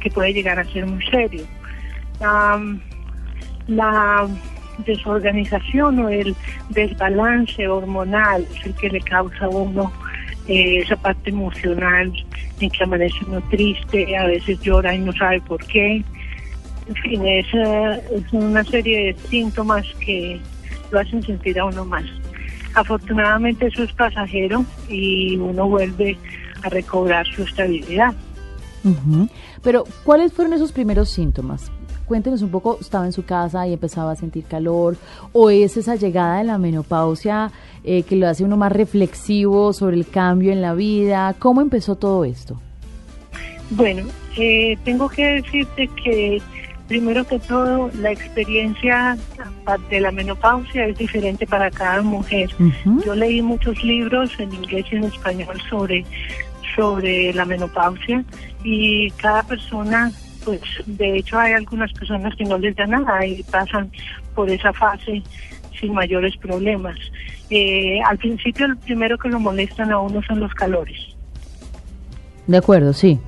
que 0.00 0.10
puede 0.10 0.32
llegar 0.32 0.58
a 0.58 0.64
ser 0.64 0.86
muy 0.86 1.04
serio. 1.06 1.44
la 3.68 4.28
desorganización 4.86 5.98
o 6.00 6.08
el 6.08 6.34
desbalance 6.70 7.68
hormonal 7.68 8.46
es 8.54 8.66
el 8.66 8.74
que 8.74 8.88
le 8.88 9.00
causa 9.00 9.44
a 9.44 9.48
uno 9.48 9.92
eh, 10.48 10.78
esa 10.78 10.96
parte 10.96 11.30
emocional 11.30 12.12
en 12.58 12.70
que 12.70 12.84
amanece 12.84 13.16
uno 13.26 13.40
triste, 13.50 14.16
a 14.16 14.26
veces 14.26 14.60
llora 14.60 14.94
y 14.94 14.98
no 14.98 15.12
sabe 15.12 15.40
por 15.42 15.64
qué. 15.66 16.02
En 16.88 16.94
fin, 16.96 17.26
es, 17.26 17.46
es 17.54 18.32
una 18.32 18.64
serie 18.64 19.12
de 19.12 19.28
síntomas 19.28 19.86
que 20.04 20.40
lo 20.90 20.98
hacen 20.98 21.22
sentir 21.22 21.58
a 21.60 21.64
uno 21.66 21.84
mal. 21.84 22.21
Afortunadamente 22.74 23.66
eso 23.66 23.82
es 23.82 23.92
pasajero 23.92 24.64
y 24.88 25.36
uno 25.36 25.68
vuelve 25.68 26.16
a 26.62 26.68
recobrar 26.68 27.26
su 27.26 27.42
estabilidad. 27.42 28.14
Pero, 29.62 29.84
¿cuáles 30.04 30.32
fueron 30.32 30.54
esos 30.54 30.72
primeros 30.72 31.08
síntomas? 31.08 31.70
Cuéntenos 32.06 32.42
un 32.42 32.50
poco, 32.50 32.78
¿estaba 32.80 33.06
en 33.06 33.12
su 33.12 33.24
casa 33.24 33.66
y 33.66 33.72
empezaba 33.72 34.12
a 34.12 34.16
sentir 34.16 34.44
calor? 34.44 34.96
¿O 35.32 35.50
es 35.50 35.76
esa 35.76 35.94
llegada 35.94 36.38
de 36.38 36.44
la 36.44 36.58
menopausia 36.58 37.52
eh, 37.84 38.02
que 38.02 38.16
lo 38.16 38.28
hace 38.28 38.44
uno 38.44 38.56
más 38.56 38.72
reflexivo 38.72 39.72
sobre 39.72 39.96
el 39.96 40.06
cambio 40.06 40.52
en 40.52 40.62
la 40.62 40.74
vida? 40.74 41.34
¿Cómo 41.38 41.60
empezó 41.60 41.94
todo 41.94 42.24
esto? 42.24 42.60
Bueno, 43.70 44.02
eh, 44.36 44.76
tengo 44.84 45.08
que 45.08 45.24
decirte 45.42 45.88
que 46.02 46.42
Primero 46.88 47.24
que 47.24 47.38
todo, 47.38 47.90
la 48.00 48.10
experiencia 48.12 49.16
de 49.88 50.00
la 50.00 50.10
menopausia 50.10 50.86
es 50.86 50.98
diferente 50.98 51.46
para 51.46 51.70
cada 51.70 52.02
mujer. 52.02 52.50
Yo 53.04 53.14
leí 53.14 53.40
muchos 53.40 53.82
libros 53.82 54.38
en 54.38 54.52
inglés 54.52 54.86
y 54.90 54.96
en 54.96 55.04
español 55.04 55.60
sobre, 55.70 56.04
sobre 56.76 57.32
la 57.32 57.44
menopausia 57.44 58.24
y 58.64 59.10
cada 59.12 59.42
persona, 59.42 60.12
pues 60.44 60.60
de 60.86 61.18
hecho 61.18 61.38
hay 61.38 61.52
algunas 61.52 61.92
personas 61.92 62.34
que 62.36 62.44
no 62.44 62.58
les 62.58 62.76
da 62.76 62.86
nada 62.86 63.24
y 63.24 63.42
pasan 63.44 63.90
por 64.34 64.50
esa 64.50 64.72
fase 64.72 65.22
sin 65.80 65.94
mayores 65.94 66.36
problemas. 66.36 66.96
Eh, 67.50 68.00
al 68.02 68.18
principio, 68.18 68.66
el 68.66 68.76
primero 68.78 69.18
que 69.18 69.28
lo 69.28 69.38
molestan 69.38 69.92
a 69.92 69.98
uno 69.98 70.22
son 70.22 70.40
los 70.40 70.52
calores. 70.54 70.98
De 72.46 72.56
acuerdo, 72.56 72.92
sí. 72.92 73.18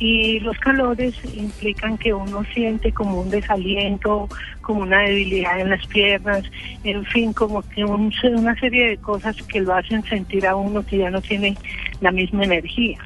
Y 0.00 0.40
los 0.40 0.58
calores 0.58 1.14
implican 1.34 1.96
que 1.98 2.12
uno 2.12 2.42
siente 2.54 2.90
como 2.90 3.20
un 3.20 3.30
desaliento, 3.30 4.28
como 4.62 4.80
una 4.80 5.02
debilidad 5.02 5.60
en 5.60 5.70
las 5.70 5.86
piernas, 5.86 6.42
en 6.84 7.04
fin, 7.04 7.32
como 7.32 7.62
que 7.62 7.84
una 7.84 8.58
serie 8.58 8.88
de 8.88 8.96
cosas 8.96 9.36
que 9.42 9.60
lo 9.60 9.74
hacen 9.74 10.02
sentir 10.04 10.46
a 10.46 10.56
uno 10.56 10.84
que 10.84 10.98
ya 10.98 11.10
no 11.10 11.20
tiene 11.20 11.56
la 12.00 12.10
misma 12.10 12.44
energía. 12.44 12.98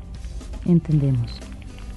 Entendemos. 0.65 1.41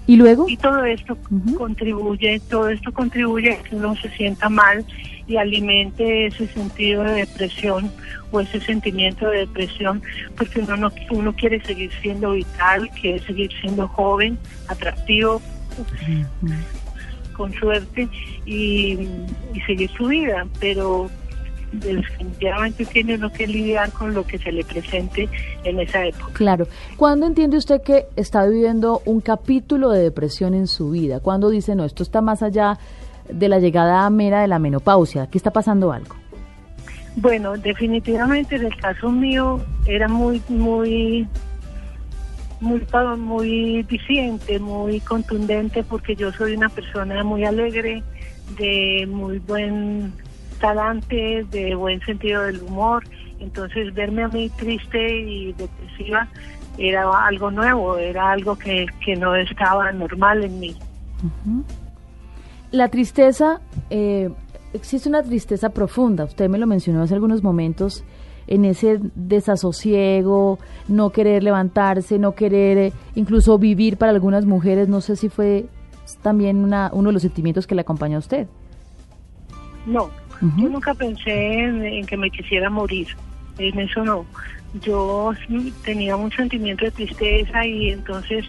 ¿Y 0.08 0.16
luego? 0.16 0.50
Y 0.50 0.58
todo 0.58 0.84
esto 0.86 1.18
contribuye, 1.58 2.40
todo 2.50 2.70
esto 2.70 2.92
contribuye 2.92 3.54
a 3.54 3.64
que 3.64 3.76
uno 3.76 3.96
se 3.98 4.10
sienta 4.12 4.50
mal 4.50 4.86
y 5.28 5.38
alimente 5.38 6.28
ese 6.28 6.48
sentido 6.48 7.04
de 7.04 7.26
depresión 7.26 7.92
o 8.32 8.40
ese 8.40 8.60
sentimiento 8.62 9.30
de 9.30 9.40
depresión, 9.40 10.02
porque 10.38 10.60
uno 10.60 10.78
no, 10.78 10.92
uno 11.12 11.34
quiere 11.34 11.62
seguir 11.64 11.92
siendo 12.02 12.32
vital, 12.32 12.90
quiere 13.00 13.20
seguir 13.20 13.52
siendo 13.62 13.88
joven, 13.88 14.38
atractivo, 14.68 15.42
con 17.34 17.54
suerte 17.54 18.10
y, 18.46 19.08
seguir 19.66 19.90
su 19.92 20.08
vida, 20.08 20.48
pero 20.60 21.10
definitivamente 21.72 22.86
tiene 22.86 23.16
uno 23.16 23.32
que 23.32 23.46
lidiar 23.46 23.92
con 23.92 24.14
lo 24.14 24.26
que 24.26 24.38
se 24.38 24.52
le 24.54 24.64
presente 24.64 25.28
en 25.66 25.80
esa 25.80 26.06
época. 26.06 26.32
Claro. 26.34 26.68
¿Cuándo 26.96 27.26
entiende 27.26 27.58
usted 27.58 27.82
que 27.82 28.06
está 28.16 28.46
viviendo 28.46 29.02
un 29.06 29.20
capítulo 29.20 29.90
de 29.90 30.02
depresión 30.02 30.54
en 30.54 30.68
su 30.68 30.92
vida? 30.92 31.20
¿Cuándo 31.20 31.50
dice, 31.50 31.76
no, 31.76 31.84
esto 31.84 32.04
está 32.04 32.22
más 32.22 32.42
allá 32.42 32.80
de 33.30 33.50
la 33.50 33.60
llegada 33.60 34.10
mera 34.10 34.42
de 34.42 34.48
la 34.48 34.60
menopausia? 34.60 35.24
¿Aquí 35.24 35.38
está 35.38 35.52
pasando 35.52 35.92
algo? 35.92 36.16
Bueno, 37.16 37.58
definitivamente 37.58 38.58
en 38.58 38.66
el 38.66 38.76
caso 38.78 39.10
mío 39.10 39.60
era 39.88 40.08
muy, 40.08 40.42
muy 40.50 41.28
muy 42.60 42.86
muy 43.18 43.84
disidente, 43.84 44.60
muy 44.60 45.00
contundente 45.00 45.84
porque 45.84 46.16
yo 46.16 46.32
soy 46.32 46.56
una 46.56 46.70
persona 46.70 47.24
muy 47.24 47.46
alegre, 47.46 48.04
de 48.58 49.08
muy 49.08 49.40
buen 49.40 50.14
talante, 50.60 51.46
de 51.52 51.76
buen 51.76 52.02
sentido 52.02 52.44
del 52.44 52.62
humor. 52.62 53.04
Entonces 53.40 53.94
verme 53.94 54.24
a 54.24 54.28
mí 54.30 54.50
triste 54.50 55.20
y 55.20 55.54
depresiva 55.54 56.28
era 56.78 57.26
algo 57.26 57.52
nuevo, 57.52 57.98
era 57.98 58.32
algo 58.32 58.56
que, 58.58 58.86
que 59.04 59.16
no 59.16 59.36
estaba 59.36 59.92
normal 59.92 60.44
en 60.44 60.60
mí. 60.60 60.76
La 62.72 62.90
tristeza, 62.90 63.62
eh, 63.90 64.30
existe 64.74 65.08
una 65.08 65.24
tristeza 65.24 65.70
profunda, 65.70 66.26
usted 66.26 66.50
me 66.50 66.58
lo 66.58 66.68
mencionó 66.68 67.02
hace 67.02 67.14
algunos 67.14 67.44
momentos, 67.44 68.04
en 68.48 68.66
ese 68.66 69.00
desasosiego, 69.16 70.58
no 70.88 71.12
querer 71.12 71.44
levantarse, 71.44 72.18
no 72.18 72.34
querer 72.34 72.78
eh, 72.78 72.94
incluso 73.16 73.58
vivir 73.58 73.98
para 73.98 74.12
algunas 74.12 74.46
mujeres, 74.46 74.88
no 74.88 75.02
sé 75.02 75.16
si 75.16 75.30
fue 75.30 75.66
también 76.22 76.58
una, 76.58 76.90
uno 76.94 77.10
de 77.10 77.14
los 77.14 77.22
sentimientos 77.22 77.68
que 77.68 77.76
le 77.76 77.82
acompaña 77.82 78.16
a 78.16 78.20
usted. 78.20 78.48
No, 79.86 80.10
yo 80.42 80.70
nunca 80.70 80.94
pensé 80.94 81.60
en, 81.64 82.06
que 82.06 82.18
me 82.18 82.30
quisiera 82.30 82.70
morir, 82.70 83.08
en 83.58 83.80
eso 83.80 84.04
no. 84.04 84.26
Yo 84.82 85.32
tenía 85.84 86.16
un 86.16 86.32
sentimiento 86.32 86.86
de 86.86 86.92
tristeza 86.92 87.66
y 87.66 87.92
entonces 87.92 88.46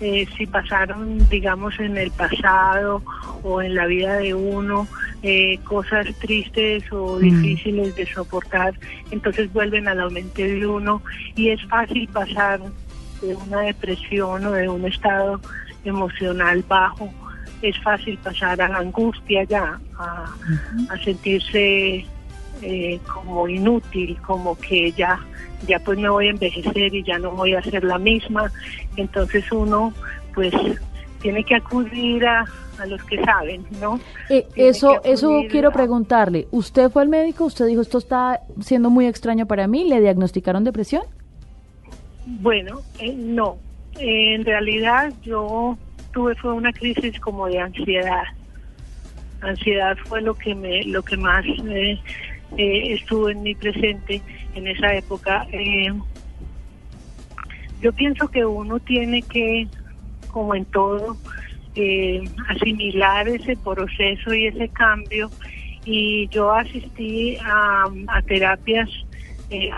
eh, 0.00 0.26
si 0.36 0.46
pasaron, 0.46 1.28
digamos, 1.28 1.78
en 1.78 1.96
el 1.96 2.10
pasado 2.10 3.02
o 3.42 3.62
en 3.62 3.74
la 3.74 3.86
vida 3.86 4.16
de 4.16 4.34
uno 4.34 4.86
eh, 5.22 5.58
cosas 5.64 6.06
tristes 6.20 6.84
o 6.92 7.16
mm. 7.16 7.20
difíciles 7.20 7.94
de 7.96 8.06
soportar, 8.06 8.74
entonces 9.10 9.52
vuelven 9.52 9.88
a 9.88 9.94
la 9.94 10.08
mente 10.08 10.46
de 10.46 10.66
uno 10.66 11.02
y 11.36 11.50
es 11.50 11.64
fácil 11.66 12.08
pasar 12.08 12.60
de 13.20 13.34
una 13.34 13.60
depresión 13.60 14.46
o 14.46 14.52
de 14.52 14.68
un 14.68 14.86
estado 14.86 15.40
emocional 15.84 16.64
bajo 16.66 17.10
es 17.62 17.78
fácil 17.82 18.18
pasar 18.18 18.60
a 18.60 18.68
la 18.68 18.78
angustia 18.78 19.44
ya, 19.44 19.78
a, 19.98 20.26
sentirse 21.04 22.04
eh, 22.62 22.98
como 23.12 23.48
inútil, 23.48 24.16
como 24.26 24.56
que 24.58 24.92
ya, 24.92 25.18
ya 25.66 25.78
pues 25.78 25.98
me 25.98 26.08
voy 26.08 26.28
a 26.28 26.30
envejecer 26.30 26.94
y 26.94 27.02
ya 27.02 27.18
no 27.18 27.30
voy 27.32 27.54
a 27.54 27.62
ser 27.62 27.84
la 27.84 27.98
misma. 27.98 28.50
Entonces 28.96 29.50
uno 29.52 29.92
pues 30.34 30.54
tiene 31.20 31.44
que 31.44 31.56
acudir 31.56 32.26
a, 32.26 32.44
los 32.86 33.02
que 33.04 33.22
saben, 33.22 33.62
¿no? 33.78 34.00
Eh, 34.30 34.46
eso, 34.56 35.02
eso 35.04 35.42
quiero 35.50 35.70
preguntarle. 35.70 36.48
¿Usted 36.50 36.90
fue 36.90 37.02
al 37.02 37.08
médico? 37.10 37.44
¿Usted 37.44 37.66
dijo 37.66 37.82
esto 37.82 37.98
está 37.98 38.40
siendo 38.62 38.88
muy 38.88 39.06
extraño 39.06 39.44
para 39.44 39.66
mí? 39.66 39.84
¿Le 39.86 40.00
diagnosticaron 40.00 40.64
depresión? 40.64 41.02
Bueno, 42.24 42.80
eh, 42.98 43.12
no. 43.12 43.58
en 43.98 44.46
realidad 44.46 45.12
yo 45.22 45.76
tuve 46.12 46.34
fue 46.36 46.52
una 46.52 46.72
crisis 46.72 47.18
como 47.20 47.46
de 47.48 47.58
ansiedad. 47.58 48.24
Ansiedad 49.40 49.96
fue 50.06 50.20
lo 50.20 50.34
que 50.34 50.54
me, 50.54 50.84
lo 50.84 51.02
que 51.02 51.16
más 51.16 51.44
eh, 52.56 52.62
eh, 52.62 52.94
estuvo 52.94 53.28
en 53.28 53.42
mi 53.42 53.54
presente 53.54 54.22
en 54.54 54.66
esa 54.66 54.94
época. 54.94 55.46
Eh, 55.52 55.92
yo 57.80 57.92
pienso 57.92 58.28
que 58.28 58.44
uno 58.44 58.78
tiene 58.80 59.22
que, 59.22 59.66
como 60.28 60.54
en 60.54 60.64
todo, 60.66 61.16
asimilar 62.48 63.28
ese 63.28 63.56
proceso 63.56 64.34
y 64.34 64.46
ese 64.46 64.68
cambio. 64.68 65.30
Y 65.84 66.28
yo 66.28 66.52
asistí 66.52 67.38
a, 67.42 67.88
terapias 68.26 68.88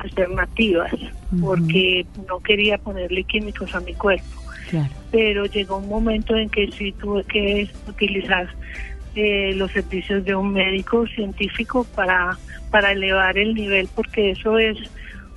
alternativas 0.03 0.93
porque 1.41 2.05
no 2.29 2.41
quería 2.41 2.77
ponerle 2.77 3.25
químicos 3.25 3.75
a 3.75 3.81
mi 3.81 3.95
cuerpo. 3.95 4.41
Pero 5.11 5.45
llegó 5.47 5.77
un 5.77 5.89
momento 5.89 6.35
en 6.37 6.49
que 6.49 6.71
sí 6.73 6.93
tuve 6.93 7.23
que 7.25 7.71
utilizar 7.87 8.49
eh, 9.15 9.53
los 9.55 9.71
servicios 9.73 10.25
de 10.25 10.35
un 10.35 10.53
médico 10.53 11.07
científico 11.07 11.85
para, 11.95 12.39
para 12.71 12.93
elevar 12.93 13.37
el 13.39 13.55
nivel, 13.55 13.89
porque 13.95 14.31
eso 14.31 14.59
es 14.59 14.79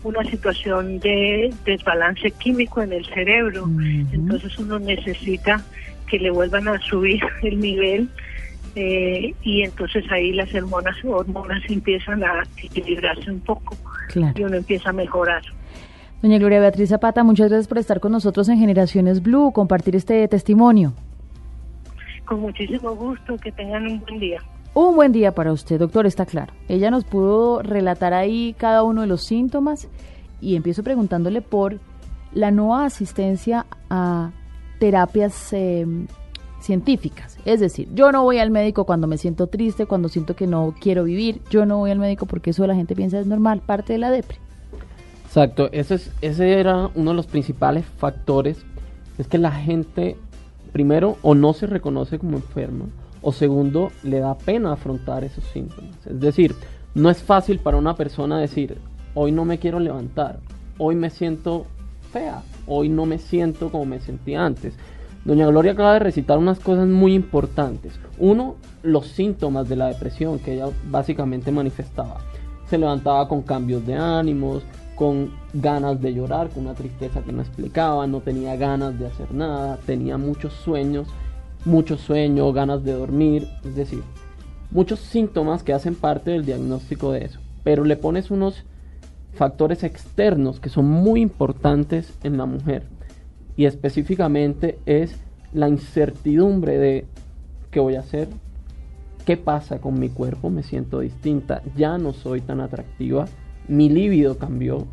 una 0.03 0.23
situación 0.23 0.99
de 0.99 1.53
desbalance 1.65 2.31
químico 2.31 2.81
en 2.81 2.93
el 2.93 3.05
cerebro. 3.05 3.67
Entonces 4.13 4.57
uno 4.59 4.79
necesita 4.79 5.63
que 6.07 6.19
le 6.19 6.29
vuelvan 6.29 6.67
a 6.67 6.79
subir 6.81 7.21
el 7.41 7.59
nivel 7.59 8.09
eh, 8.75 9.33
y 9.41 9.63
entonces 9.63 10.03
ahí 10.11 10.33
las 10.33 10.53
hormonas, 10.53 10.95
hormonas 11.03 11.61
empiezan 11.69 12.23
a 12.23 12.43
equilibrarse 12.61 13.31
un 13.31 13.39
poco 13.39 13.77
y 14.13 14.43
uno 14.43 14.57
empieza 14.57 14.89
a 14.89 14.93
mejorar. 14.93 15.41
Doña 16.21 16.37
Gloria 16.37 16.59
Beatriz 16.59 16.89
Zapata, 16.89 17.23
muchas 17.23 17.49
gracias 17.49 17.67
por 17.67 17.77
estar 17.77 17.99
con 17.99 18.11
nosotros 18.11 18.49
en 18.49 18.57
Generaciones 18.57 19.21
Blue, 19.21 19.51
compartir 19.53 19.95
este 19.95 20.27
testimonio. 20.27 20.93
Con 22.25 22.41
muchísimo 22.41 22.95
gusto, 22.95 23.37
que 23.37 23.51
tengan 23.51 23.85
un 23.87 23.99
buen 24.01 24.19
día. 24.19 24.41
Un 24.73 24.95
buen 24.95 25.11
día 25.11 25.33
para 25.33 25.53
usted, 25.53 25.79
doctor, 25.79 26.05
está 26.05 26.25
claro. 26.25 26.53
Ella 26.67 26.91
nos 26.91 27.05
pudo 27.05 27.61
relatar 27.61 28.13
ahí 28.13 28.55
cada 28.57 28.83
uno 28.83 29.01
de 29.01 29.07
los 29.07 29.23
síntomas 29.23 29.87
y 30.41 30.55
empiezo 30.55 30.83
preguntándole 30.83 31.41
por 31.41 31.79
la 32.33 32.51
nueva 32.51 32.85
asistencia 32.85 33.65
a 33.89 34.31
terapias 34.79 35.53
em, 35.53 36.07
científicas. 36.59 37.37
Es 37.45 37.59
decir, 37.59 37.87
yo 37.93 38.11
no 38.11 38.23
voy 38.23 38.39
al 38.39 38.51
médico 38.51 38.83
cuando 38.85 39.07
me 39.07 39.17
siento 39.17 39.47
triste, 39.47 39.85
cuando 39.85 40.09
siento 40.09 40.35
que 40.35 40.47
no 40.47 40.75
quiero 40.79 41.05
vivir. 41.05 41.41
Yo 41.49 41.65
no 41.65 41.77
voy 41.77 41.91
al 41.91 41.99
médico 41.99 42.25
porque 42.25 42.49
eso 42.49 42.67
la 42.67 42.75
gente 42.75 42.95
piensa 42.95 43.19
es 43.19 43.27
normal, 43.27 43.61
parte 43.65 43.93
de 43.93 43.99
la 43.99 44.11
depresión. 44.11 44.45
Exacto, 45.25 45.69
ese, 45.71 45.95
es, 45.95 46.11
ese 46.21 46.59
era 46.59 46.89
uno 46.95 47.11
de 47.11 47.15
los 47.15 47.27
principales 47.27 47.85
factores, 47.85 48.65
es 49.17 49.27
que 49.27 49.37
la 49.37 49.51
gente, 49.51 50.15
primero, 50.75 51.15
o 51.21 51.35
no 51.35 51.53
se 51.53 51.67
reconoce 51.67 52.19
como 52.19 52.35
enferma, 52.35 52.87
o 53.21 53.31
segundo, 53.31 53.93
le 54.03 54.19
da 54.19 54.37
pena 54.37 54.73
afrontar 54.73 55.23
esos 55.23 55.45
síntomas. 55.45 56.05
Es 56.05 56.19
decir, 56.19 56.53
no 56.93 57.09
es 57.09 57.23
fácil 57.23 57.59
para 57.59 57.77
una 57.77 57.95
persona 57.95 58.39
decir, 58.39 58.77
hoy 59.13 59.31
no 59.31 59.45
me 59.45 59.57
quiero 59.57 59.79
levantar, 59.79 60.39
hoy 60.77 60.95
me 60.95 61.09
siento 61.11 61.65
fea, 62.11 62.43
hoy 62.67 62.89
no 62.89 63.05
me 63.05 63.19
siento 63.19 63.71
como 63.71 63.85
me 63.85 64.01
sentía 64.01 64.45
antes. 64.45 64.73
Doña 65.23 65.47
Gloria 65.47 65.71
acaba 65.71 65.93
de 65.93 65.99
recitar 65.99 66.37
unas 66.37 66.59
cosas 66.59 66.89
muy 66.89 67.13
importantes. 67.13 67.97
Uno, 68.19 68.55
los 68.83 69.07
síntomas 69.07 69.69
de 69.69 69.77
la 69.77 69.87
depresión 69.87 70.39
que 70.39 70.55
ella 70.55 70.67
básicamente 70.91 71.53
manifestaba. 71.53 72.17
Se 72.69 72.77
levantaba 72.77 73.29
con 73.29 73.43
cambios 73.43 73.87
de 73.87 73.95
ánimos, 73.95 74.63
con 74.95 75.31
ganas 75.53 76.01
de 76.01 76.13
llorar, 76.13 76.49
con 76.49 76.65
una 76.65 76.73
tristeza 76.73 77.21
que 77.21 77.31
no 77.31 77.41
explicaba, 77.41 78.07
no 78.07 78.21
tenía 78.21 78.55
ganas 78.55 78.97
de 78.97 79.07
hacer 79.07 79.33
nada, 79.33 79.77
tenía 79.85 80.17
muchos 80.17 80.53
sueños, 80.53 81.07
muchos 81.65 82.01
sueños, 82.01 82.53
ganas 82.53 82.83
de 82.83 82.93
dormir, 82.93 83.47
es 83.63 83.75
decir, 83.75 84.03
muchos 84.71 84.99
síntomas 84.99 85.63
que 85.63 85.73
hacen 85.73 85.95
parte 85.95 86.31
del 86.31 86.45
diagnóstico 86.45 87.11
de 87.11 87.25
eso. 87.25 87.39
Pero 87.63 87.83
le 87.83 87.97
pones 87.97 88.31
unos 88.31 88.63
factores 89.33 89.83
externos 89.83 90.59
que 90.59 90.69
son 90.69 90.89
muy 90.89 91.21
importantes 91.21 92.17
en 92.23 92.37
la 92.37 92.45
mujer 92.45 92.83
y 93.57 93.65
específicamente 93.65 94.79
es 94.85 95.15
la 95.53 95.69
incertidumbre 95.69 96.77
de 96.77 97.05
qué 97.71 97.79
voy 97.79 97.95
a 97.95 98.01
hacer, 98.01 98.29
qué 99.25 99.37
pasa 99.37 99.79
con 99.79 99.99
mi 99.99 100.09
cuerpo, 100.09 100.49
me 100.49 100.63
siento 100.63 100.99
distinta, 100.99 101.61
ya 101.75 101.97
no 101.97 102.13
soy 102.13 102.41
tan 102.41 102.61
atractiva, 102.61 103.25
mi 103.67 103.89
líbido 103.89 104.37
cambió, 104.37 104.85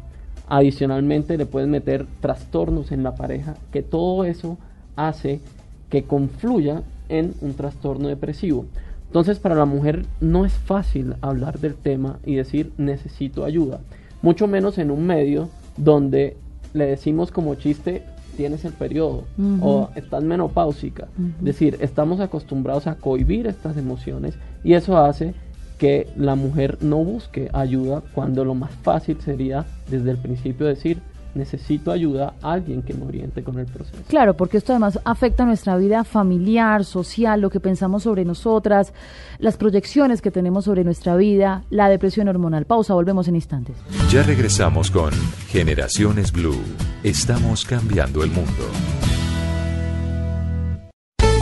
Adicionalmente 0.55 1.39
le 1.39 1.47
pueden 1.47 1.71
meter 1.71 2.07
trastornos 2.21 2.93
en 2.93 3.03
la 3.03 3.15
pareja, 3.15 3.55
que 3.73 3.83
todo 3.83 4.25
eso 4.25 4.59
hace 4.97 5.41
que 5.89 6.03
confluya 6.05 6.83
en 7.09 7.33
un 7.41 7.55
trastorno 7.55 8.09
depresivo. 8.09 8.67
Entonces 9.07 9.39
para 9.39 9.55
la 9.55 9.65
mujer 9.65 10.05
no 10.21 10.45
es 10.45 10.53
fácil 10.53 11.15
hablar 11.23 11.59
del 11.59 11.75
tema 11.75 12.19
y 12.27 12.35
decir 12.35 12.71
necesito 12.77 13.47
ayuda, 13.47 13.81
mucho 14.21 14.47
menos 14.47 14.77
en 14.77 14.91
un 14.91 15.07
medio 15.07 15.49
donde 15.79 16.37
le 16.75 16.85
decimos 16.85 17.31
como 17.31 17.55
chiste 17.55 18.03
tienes 18.37 18.67
el 18.67 18.75
periodo 18.75 19.25
o 19.63 19.89
estás 19.95 20.23
menopáusica. 20.23 21.09
Es 21.39 21.45
decir, 21.45 21.79
estamos 21.81 22.21
acostumbrados 22.21 22.87
a 22.87 22.97
cohibir 22.97 23.47
estas 23.47 23.79
emociones 23.79 24.35
y 24.65 24.75
eso 24.75 24.99
hace 24.99 25.35
que 25.83 26.07
la 26.17 26.37
mujer 26.37 26.79
no 26.81 26.99
busque 26.99 27.51
ayuda 27.53 28.05
cuando 28.15 28.45
lo 28.45 28.55
más 28.55 28.71
fácil 28.85 29.21
sería 29.21 29.65
desde 29.91 30.13
el 30.13 30.17
principio 30.17 30.65
decir 30.65 31.03
necesito 31.35 31.91
ayuda 31.91 32.35
a 32.41 32.53
alguien 32.53 32.83
que 32.83 32.95
me 32.95 33.05
oriente 33.05 33.43
con 33.43 33.59
el 33.59 33.67
proceso. 33.67 34.01
Claro, 34.07 34.37
porque 34.37 34.59
esto 34.59 34.73
además 34.75 35.01
afecta 35.05 35.45
nuestra 35.45 35.77
vida 35.77 36.05
familiar, 36.05 36.85
social, 36.85 37.41
lo 37.41 37.51
que 37.51 37.59
pensamos 37.59 38.05
sobre 38.05 38.25
nosotras, 38.25 38.93
las 39.41 39.57
proyecciones 39.57 40.23
que 40.23 40.31
tenemos 40.31 40.67
sobre 40.67 40.85
nuestra 40.85 41.17
vida, 41.17 41.65
la 41.69 41.89
depresión 41.89 42.29
hormonal. 42.29 42.65
Pausa, 42.65 42.95
volvemos 42.95 43.27
en 43.27 43.35
instantes. 43.35 43.75
Ya 44.09 44.23
regresamos 44.23 44.89
con 44.89 45.11
Generaciones 45.49 46.31
Blue. 46.31 46.63
Estamos 47.03 47.65
cambiando 47.65 48.23
el 48.23 48.31
mundo. 48.31 49.22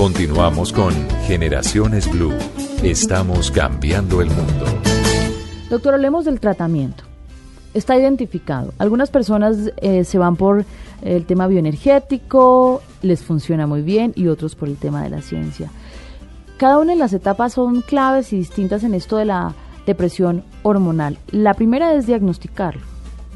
Continuamos 0.00 0.72
con 0.72 0.94
Generaciones 1.26 2.10
Blue. 2.10 2.32
Estamos 2.82 3.50
cambiando 3.50 4.22
el 4.22 4.28
mundo. 4.30 4.64
Doctor, 5.68 5.92
hablemos 5.92 6.24
del 6.24 6.40
tratamiento. 6.40 7.04
Está 7.74 7.98
identificado. 7.98 8.72
Algunas 8.78 9.10
personas 9.10 9.58
eh, 9.76 10.04
se 10.04 10.16
van 10.16 10.36
por 10.36 10.64
el 11.02 11.26
tema 11.26 11.48
bioenergético, 11.48 12.80
les 13.02 13.22
funciona 13.22 13.66
muy 13.66 13.82
bien, 13.82 14.14
y 14.16 14.28
otros 14.28 14.54
por 14.54 14.70
el 14.70 14.78
tema 14.78 15.02
de 15.02 15.10
la 15.10 15.20
ciencia. 15.20 15.70
Cada 16.56 16.78
una 16.78 16.94
de 16.94 16.98
las 16.98 17.12
etapas 17.12 17.52
son 17.52 17.82
claves 17.82 18.32
y 18.32 18.38
distintas 18.38 18.84
en 18.84 18.94
esto 18.94 19.18
de 19.18 19.26
la 19.26 19.54
depresión 19.84 20.44
hormonal. 20.62 21.18
La 21.30 21.52
primera 21.52 21.92
es 21.92 22.06
diagnosticarlo. 22.06 22.80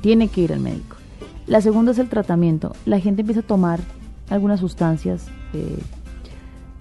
Tiene 0.01 0.29
que 0.29 0.41
ir 0.41 0.53
al 0.55 0.61
médico. 0.61 0.97
La 1.47 1.61
segunda 1.61 1.93
es 1.93 1.99
el 1.99 2.09
tratamiento. 2.09 2.75
La 2.87 3.01
gente 3.01 3.21
empieza 3.21 3.41
a 3.41 3.47
tomar 3.47 3.81
algunas 4.31 4.61
sustancias. 4.61 5.27
Eh, 5.53 5.77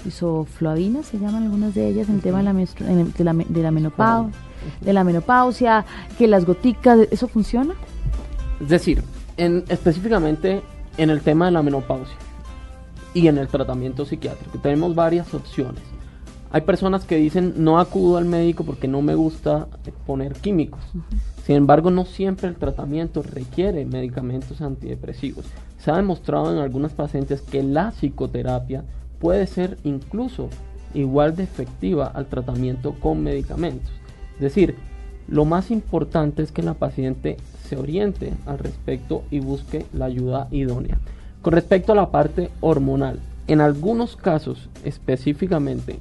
isoflavinas 0.05 1.05
se 1.05 1.19
llaman 1.19 1.43
algunas 1.43 1.73
de 1.73 1.87
ellas 1.87 2.09
en 2.09 2.15
el 2.15 2.21
tema 2.21 2.39
de 2.39 2.43
la, 2.43 2.53
de 2.53 3.23
la, 3.23 3.33
de 3.33 3.61
la 3.61 3.71
menopausia, 3.71 4.39
de 4.81 4.93
la 4.93 5.03
menopausia, 5.03 5.85
que 6.17 6.27
las 6.27 6.45
goticas, 6.45 6.99
¿eso 7.11 7.27
funciona? 7.27 7.73
Es 8.61 8.69
decir, 8.69 9.03
en, 9.37 9.63
específicamente 9.69 10.61
en 10.97 11.09
el 11.09 11.21
tema 11.21 11.45
de 11.45 11.51
la 11.51 11.63
menopausia 11.63 12.15
y 13.13 13.27
en 13.27 13.37
el 13.37 13.47
tratamiento 13.47 14.05
psiquiátrico 14.05 14.59
tenemos 14.59 14.95
varias 14.95 15.33
opciones. 15.33 15.81
Hay 16.51 16.61
personas 16.61 17.03
que 17.03 17.15
dicen 17.15 17.55
no 17.57 17.79
acudo 17.79 18.17
al 18.17 18.25
médico 18.25 18.63
porque 18.63 18.87
no 18.87 19.01
me 19.01 19.15
gusta 19.15 19.67
poner 20.05 20.33
químicos. 20.33 20.81
Sin 21.45 21.55
embargo, 21.55 21.89
no 21.89 22.05
siempre 22.05 22.47
el 22.47 22.55
tratamiento 22.55 23.23
requiere 23.23 23.85
medicamentos 23.85 24.61
antidepresivos. 24.61 25.45
Se 25.79 25.89
ha 25.89 25.95
demostrado 25.95 26.53
en 26.53 26.59
algunas 26.59 26.93
pacientes 26.93 27.41
que 27.41 27.63
la 27.63 27.91
psicoterapia 27.91 28.85
puede 29.23 29.47
ser 29.47 29.77
incluso 29.85 30.49
igual 30.93 31.33
de 31.37 31.43
efectiva 31.43 32.07
al 32.07 32.25
tratamiento 32.25 32.93
con 32.99 33.23
medicamentos. 33.23 33.89
Es 34.35 34.41
decir, 34.41 34.75
lo 35.29 35.45
más 35.45 35.71
importante 35.71 36.43
es 36.43 36.51
que 36.51 36.61
la 36.61 36.73
paciente 36.73 37.37
se 37.63 37.77
oriente 37.77 38.33
al 38.45 38.59
respecto 38.59 39.23
y 39.31 39.39
busque 39.39 39.85
la 39.93 40.05
ayuda 40.05 40.49
idónea. 40.51 40.97
Con 41.41 41.53
respecto 41.53 41.93
a 41.93 41.95
la 41.95 42.11
parte 42.11 42.49
hormonal, 42.59 43.21
en 43.47 43.61
algunos 43.61 44.17
casos 44.17 44.67
específicamente 44.83 45.99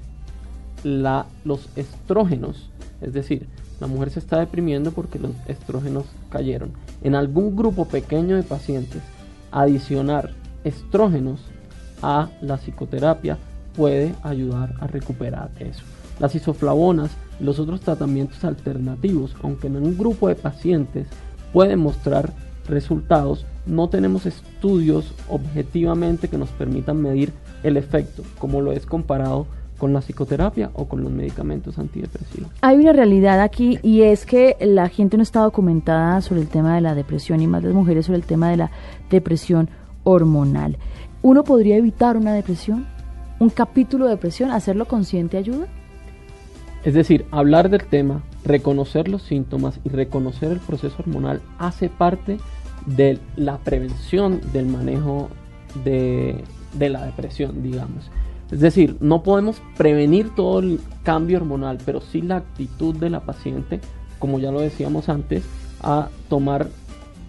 los 0.82 1.68
estrógenos, 1.76 2.70
es 3.02 3.12
decir, 3.12 3.46
la 3.78 3.86
mujer 3.86 4.10
se 4.10 4.18
está 4.18 4.40
deprimiendo 4.40 4.90
porque 4.90 5.20
los 5.20 5.30
estrógenos 5.46 6.06
cayeron. 6.28 6.72
En 7.04 7.14
algún 7.14 7.54
grupo 7.54 7.84
pequeño 7.84 8.34
de 8.34 8.42
pacientes, 8.42 9.02
adicionar 9.52 10.30
estrógenos 10.64 11.51
a 12.02 12.28
la 12.40 12.56
psicoterapia 12.56 13.38
puede 13.76 14.14
ayudar 14.22 14.74
a 14.80 14.86
recuperar 14.86 15.50
eso. 15.58 15.82
Las 16.18 16.34
isoflavonas 16.34 17.10
y 17.40 17.44
los 17.44 17.58
otros 17.58 17.80
tratamientos 17.80 18.44
alternativos, 18.44 19.34
aunque 19.42 19.68
en 19.68 19.76
un 19.76 19.96
grupo 19.96 20.28
de 20.28 20.34
pacientes 20.34 21.06
pueden 21.52 21.80
mostrar 21.80 22.32
resultados, 22.68 23.46
no 23.66 23.88
tenemos 23.88 24.26
estudios 24.26 25.14
objetivamente 25.28 26.28
que 26.28 26.38
nos 26.38 26.50
permitan 26.50 27.00
medir 27.00 27.32
el 27.62 27.76
efecto, 27.76 28.22
como 28.38 28.60
lo 28.60 28.72
es 28.72 28.86
comparado 28.86 29.46
con 29.78 29.92
la 29.92 30.00
psicoterapia 30.00 30.70
o 30.74 30.86
con 30.86 31.02
los 31.02 31.10
medicamentos 31.10 31.76
antidepresivos. 31.76 32.50
Hay 32.60 32.76
una 32.76 32.92
realidad 32.92 33.40
aquí 33.40 33.80
y 33.82 34.02
es 34.02 34.26
que 34.26 34.56
la 34.60 34.88
gente 34.88 35.16
no 35.16 35.24
está 35.24 35.40
documentada 35.40 36.20
sobre 36.20 36.40
el 36.40 36.48
tema 36.48 36.76
de 36.76 36.82
la 36.82 36.94
depresión 36.94 37.40
y 37.40 37.48
más 37.48 37.64
las 37.64 37.74
mujeres 37.74 38.06
sobre 38.06 38.18
el 38.18 38.24
tema 38.24 38.48
de 38.50 38.58
la 38.58 38.70
depresión 39.10 39.68
hormonal. 40.04 40.78
¿Uno 41.22 41.44
podría 41.44 41.76
evitar 41.76 42.16
una 42.16 42.34
depresión? 42.34 42.84
¿Un 43.38 43.48
capítulo 43.48 44.06
de 44.06 44.12
depresión? 44.12 44.50
¿Hacerlo 44.50 44.86
consciente 44.86 45.36
ayuda? 45.36 45.68
Es 46.82 46.94
decir, 46.94 47.26
hablar 47.30 47.70
del 47.70 47.84
tema, 47.84 48.24
reconocer 48.44 49.06
los 49.06 49.22
síntomas 49.22 49.78
y 49.84 49.88
reconocer 49.88 50.50
el 50.50 50.58
proceso 50.58 50.96
hormonal 50.98 51.40
hace 51.58 51.88
parte 51.88 52.38
de 52.86 53.20
la 53.36 53.58
prevención 53.58 54.40
del 54.52 54.66
manejo 54.66 55.28
de, 55.84 56.42
la 56.76 57.06
depresión, 57.06 57.62
digamos. 57.62 58.10
Es 58.50 58.58
decir, 58.58 58.96
no 58.98 59.22
podemos 59.22 59.62
prevenir 59.76 60.34
todo 60.34 60.58
el 60.58 60.80
cambio 61.04 61.36
hormonal, 61.38 61.78
pero 61.86 62.00
sí 62.00 62.20
la 62.20 62.38
actitud 62.38 62.96
de 62.96 63.10
la 63.10 63.20
paciente, 63.20 63.80
como 64.18 64.40
ya 64.40 64.50
lo 64.50 64.58
decíamos 64.58 65.08
antes, 65.08 65.44
a 65.80 66.08
tomar 66.28 66.66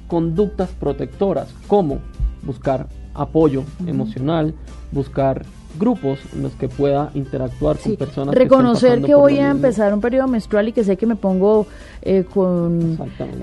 conductas 0.08 0.71
protectoras, 0.71 1.53
como 1.67 1.99
buscar 2.41 2.88
apoyo 3.13 3.63
emocional, 3.86 4.54
buscar 4.91 5.45
grupos 5.80 6.19
en 6.34 6.43
los 6.43 6.54
que 6.54 6.69
pueda 6.69 7.12
interactuar 7.13 7.78
con 7.78 7.95
personas. 7.95 8.36
Reconocer 8.36 9.02
que, 9.02 9.15
voy 9.15 9.39
a 9.39 9.49
empezar 9.49 9.93
un 9.93 10.02
periodo 10.02 10.28
menstrual 10.28 10.67
y 10.69 10.71
que 10.71 10.84
sé 10.84 10.97
que 10.97 11.06
me 11.06 11.15
pongo 11.15 11.65
eh, 12.02 12.26
con 12.32 12.97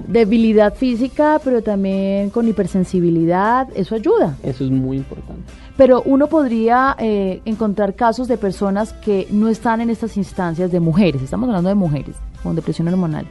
debilidad 0.06 0.74
física, 0.74 1.40
pero 1.42 1.62
también 1.62 2.30
con 2.30 2.46
hipersensibilidad, 2.48 3.68
eso 3.74 3.94
ayuda. 3.94 4.36
Eso 4.42 4.64
es 4.64 4.70
muy 4.70 4.98
importante. 4.98 5.42
Pero 5.76 6.02
uno 6.04 6.26
podría 6.28 6.96
eh, 6.98 7.40
encontrar 7.44 7.94
casos 7.94 8.28
de 8.28 8.36
personas 8.36 8.92
que 8.92 9.26
no 9.30 9.48
están 9.48 9.80
en 9.80 9.90
estas 9.90 10.16
instancias 10.16 10.70
de 10.70 10.80
mujeres, 10.80 11.22
estamos 11.22 11.48
hablando 11.48 11.68
de 11.68 11.74
mujeres 11.74 12.16
con 12.42 12.54
depresión 12.54 12.88
hormonal, 12.88 13.26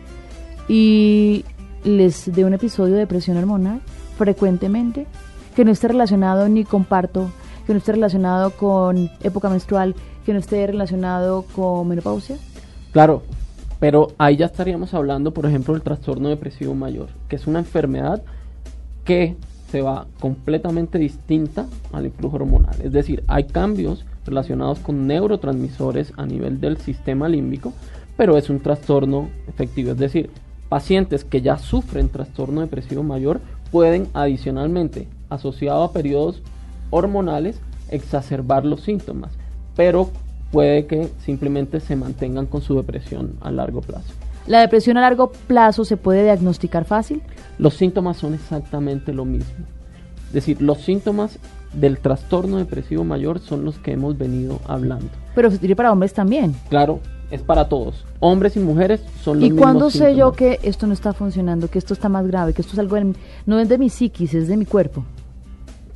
y 0.68 1.46
les 1.84 2.32
de 2.34 2.44
un 2.44 2.54
episodio 2.54 2.96
de 2.96 3.00
depresión 3.00 3.38
hormonal 3.38 3.80
frecuentemente 4.18 5.08
que 5.56 5.66
no 5.66 5.72
esté 5.72 5.88
relacionado 5.88 6.48
ni 6.50 6.64
con 6.64 6.86
parto, 6.86 7.32
que 7.66 7.74
no 7.74 7.80
esté 7.80 7.92
relacionado 7.92 8.52
con 8.52 9.10
época 9.22 9.50
menstrual, 9.50 9.96
que 10.26 10.34
no 10.34 10.40
esté 10.40 10.66
relacionado 10.68 11.44
con 11.56 11.88
menopausia? 11.88 12.38
Claro, 12.92 13.24
pero 13.80 14.10
ahí 14.18 14.38
ya 14.38 14.48
estaríamos 14.48 14.94
hablando, 14.94 15.34
por 15.34 15.46
ejemplo, 15.46 15.74
del 15.74 15.84
trastorno 15.84 16.30
depresivo 16.30 16.76
mayor, 16.76 17.10
que 17.28 17.36
es 17.36 17.48
una 17.48 17.60
enfermedad 17.60 18.22
que 19.06 19.36
se 19.72 19.82
va 19.82 20.08
completamente 20.20 20.98
distinta 20.98 21.68
al 21.94 22.06
influjo 22.06 22.38
hormonal. 22.38 22.76
Es 22.84 22.92
decir, 22.92 23.24
hay 23.28 23.46
cambios 23.46 24.06
relacionados 24.26 24.80
con 24.80 25.08
neurotransmisores 25.08 26.14
a 26.18 26.26
nivel 26.26 26.60
del 26.60 26.78
sistema 26.78 27.30
límbico, 27.30 27.74
pero 28.18 28.38
es 28.38 28.50
un 28.50 28.60
trastorno 28.60 29.30
efectivo. 29.48 29.92
Es 29.92 29.98
decir, 29.98 30.30
pacientes 30.68 31.24
que 31.24 31.42
ya 31.42 31.58
sufren 31.58 32.10
trastorno 32.10 32.62
depresivo 32.62 33.04
mayor 33.04 33.42
pueden 33.72 34.08
adicionalmente 34.14 35.08
asociado 35.30 35.84
a 35.84 35.94
periodos 35.94 36.42
hormonales 36.90 37.60
exacerbar 37.90 38.66
los 38.66 38.82
síntomas, 38.82 39.32
pero 39.76 40.10
puede 40.52 40.86
que 40.86 41.10
simplemente 41.24 41.80
se 41.80 41.96
mantengan 41.96 42.46
con 42.46 42.62
su 42.62 42.76
depresión 42.76 43.36
a 43.42 43.52
largo 43.52 43.82
plazo. 43.82 44.14
¿La 44.48 44.62
depresión 44.62 44.98
a 44.98 45.02
largo 45.02 45.32
plazo 45.48 45.86
se 45.86 45.98
puede 45.98 46.24
diagnosticar 46.24 46.86
fácil? 46.86 47.22
Los 47.58 47.76
síntomas 47.76 48.18
son 48.18 48.34
exactamente 48.34 49.14
lo 49.14 49.26
mismo. 49.26 49.66
Es 50.28 50.34
decir, 50.34 50.62
los 50.62 50.80
síntomas 50.80 51.38
del 51.74 52.00
trastorno 52.00 52.58
depresivo 52.58 53.04
mayor 53.04 53.40
son 53.40 53.64
los 53.64 53.78
que 53.78 53.92
hemos 53.92 54.18
venido 54.18 54.60
hablando. 54.68 55.10
Pero 55.36 55.52
se 55.52 55.76
para 55.76 55.92
hombres 55.92 56.14
también. 56.14 56.56
Claro, 56.70 57.00
es 57.30 57.42
para 57.42 57.70
todos. 57.70 58.06
Hombres 58.20 58.56
y 58.56 58.60
mujeres 58.60 59.02
son 59.24 59.40
los 59.40 59.50
¿Y 59.50 59.52
cuándo 59.52 59.90
sé 59.90 60.16
yo 60.16 60.32
que 60.32 60.60
esto 60.64 60.88
no 60.88 60.94
está 60.94 61.14
funcionando, 61.14 61.70
que 61.70 61.78
esto 61.78 61.94
está 61.94 62.10
más 62.10 62.26
grave, 62.26 62.54
que 62.54 62.62
esto 62.62 62.74
es 62.74 62.80
algo, 62.80 62.98
no 63.46 63.60
es 63.60 63.70
de 63.70 63.78
mi 63.78 63.90
psiquis, 63.90 64.34
es 64.34 64.48
de 64.48 64.58
mi 64.58 64.66
cuerpo? 64.66 65.06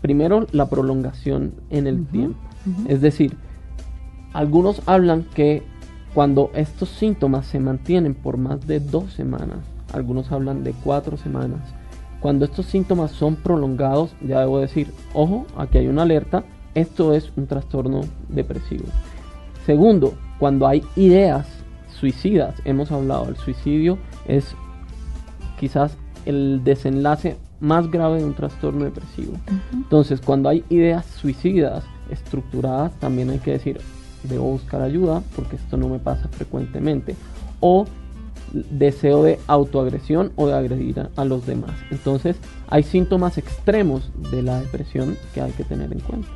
Primero, 0.03 0.47
la 0.51 0.65
prolongación 0.65 1.53
en 1.69 1.87
el 1.87 2.05
tiempo. 2.05 2.37
Es 2.89 2.99
decir, 2.99 3.37
algunos 4.33 4.81
hablan 4.85 5.23
que 5.33 5.63
cuando 6.13 6.51
estos 6.55 6.89
síntomas 6.89 7.45
se 7.45 7.61
mantienen 7.61 8.13
por 8.13 8.35
más 8.35 8.67
de 8.67 8.81
dos 8.81 9.13
semanas, 9.13 9.59
algunos 9.93 10.29
hablan 10.33 10.65
de 10.65 10.73
cuatro 10.73 11.15
semanas, 11.15 11.61
Cuando 12.19 12.43
estos 12.43 12.65
síntomas 12.65 13.11
son 13.11 13.37
prolongados, 13.37 14.13
ya 14.21 14.41
debo 14.41 14.59
decir, 14.59 14.93
ojo, 15.13 15.45
aquí 15.57 15.77
hay 15.77 15.87
una 15.87 16.01
alerta, 16.01 16.43
esto 16.75 17.13
es 17.13 17.31
un 17.37 17.47
trastorno 17.47 18.01
depresivo. 18.27 18.85
Segundo, 19.65 20.15
cuando 20.37 20.67
hay 20.67 20.83
ideas 20.97 21.47
suicidas, 21.87 22.55
hemos 22.65 22.91
hablado, 22.91 23.29
el 23.29 23.37
suicidio 23.37 23.97
es 24.27 24.53
quizás 25.59 25.97
el 26.25 26.61
desenlace 26.65 27.37
más 27.59 27.89
grave 27.89 28.19
de 28.19 28.25
un 28.25 28.33
trastorno 28.33 28.85
depresivo. 28.85 29.33
Entonces, 29.71 30.21
cuando 30.21 30.49
hay 30.49 30.63
ideas 30.69 31.05
suicidas 31.05 31.83
estructuradas, 32.09 32.91
también 32.99 33.29
hay 33.29 33.39
que 33.39 33.51
decir, 33.51 33.79
debo 34.23 34.51
buscar 34.51 34.81
ayuda 34.81 35.21
porque 35.35 35.55
esto 35.55 35.77
no 35.77 35.89
me 35.89 35.99
pasa 35.99 36.27
frecuentemente. 36.29 37.15
O 37.59 37.85
deseo 38.53 39.23
de 39.23 39.39
autoagresión 39.47 40.31
o 40.35 40.47
de 40.47 40.53
agredir 40.53 41.09
a, 41.15 41.25
los 41.25 41.45
demás. 41.45 41.71
Entonces, 41.91 42.37
hay 42.69 42.83
síntomas 42.83 43.37
extremos 43.37 44.11
de 44.31 44.43
la 44.43 44.59
depresión 44.59 45.17
que 45.33 45.41
hay 45.41 45.51
que 45.51 45.63
tener 45.63 45.91
en 45.91 45.99
cuenta. 45.99 46.27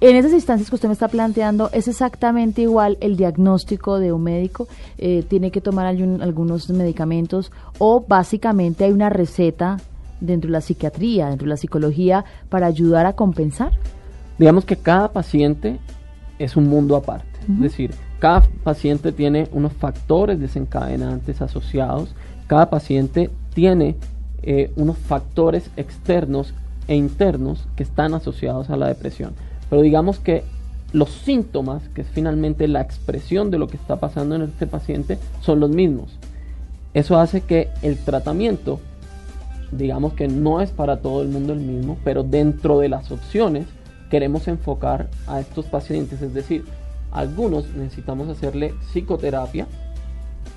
En 0.00 0.16
esas 0.16 0.32
instancias 0.32 0.68
que 0.68 0.74
usted 0.74 0.88
me 0.88 0.94
está 0.94 1.06
planteando, 1.06 1.70
¿es 1.72 1.86
exactamente 1.86 2.62
igual 2.62 2.98
el 3.00 3.16
diagnóstico 3.16 4.00
de 4.00 4.12
un 4.12 4.24
médico? 4.24 4.66
Eh, 4.98 5.24
¿Tiene 5.28 5.52
que 5.52 5.60
tomar 5.60 5.86
algunos 5.86 6.68
medicamentos? 6.70 7.52
¿O 7.78 8.04
básicamente 8.08 8.84
hay 8.84 8.90
una 8.90 9.10
receta 9.10 9.76
dentro 10.26 10.48
de 10.48 10.52
la 10.52 10.60
psiquiatría, 10.60 11.28
dentro 11.28 11.46
de 11.46 11.50
la 11.50 11.56
psicología, 11.56 12.24
para 12.48 12.66
ayudar 12.66 13.06
a 13.06 13.14
compensar? 13.14 13.72
Digamos 14.38 14.64
que 14.64 14.76
cada 14.76 15.12
paciente 15.12 15.78
es 16.38 16.56
un 16.56 16.68
mundo 16.68 16.96
aparte. 16.96 17.26
Es 17.48 17.60
decir, 17.60 17.90
cada 18.18 18.42
paciente 18.62 19.10
tiene 19.10 19.48
unos 19.52 19.72
factores 19.72 20.38
desencadenantes 20.38 21.42
asociados. 21.42 22.14
Cada 22.46 22.70
paciente 22.70 23.30
tiene 23.52 23.96
eh, 24.42 24.72
unos 24.76 24.96
factores 24.96 25.70
externos 25.76 26.54
e 26.88 26.94
internos 26.94 27.66
que 27.76 27.82
están 27.82 28.14
asociados 28.14 28.70
a 28.70 28.76
la 28.76 28.88
depresión. 28.88 29.34
Pero 29.68 29.82
digamos 29.82 30.18
que 30.18 30.44
los 30.92 31.10
síntomas, 31.10 31.88
que 31.94 32.02
es 32.02 32.08
finalmente 32.08 32.68
la 32.68 32.80
expresión 32.80 33.50
de 33.50 33.58
lo 33.58 33.66
que 33.66 33.76
está 33.76 33.96
pasando 33.96 34.34
en 34.34 34.42
este 34.42 34.66
paciente, 34.66 35.18
son 35.40 35.60
los 35.60 35.70
mismos. 35.70 36.18
Eso 36.94 37.18
hace 37.18 37.40
que 37.40 37.70
el 37.82 37.96
tratamiento, 37.98 38.78
digamos 39.72 40.12
que 40.12 40.28
no 40.28 40.60
es 40.60 40.70
para 40.70 41.00
todo 41.00 41.22
el 41.22 41.28
mundo 41.28 41.52
el 41.52 41.60
mismo, 41.60 41.98
pero 42.04 42.22
dentro 42.22 42.78
de 42.78 42.88
las 42.88 43.10
opciones 43.10 43.66
queremos 44.10 44.46
enfocar 44.46 45.08
a 45.26 45.40
estos 45.40 45.64
pacientes. 45.66 46.20
Es 46.22 46.34
decir, 46.34 46.64
algunos 47.10 47.68
necesitamos 47.74 48.28
hacerle 48.28 48.74
psicoterapia. 48.92 49.66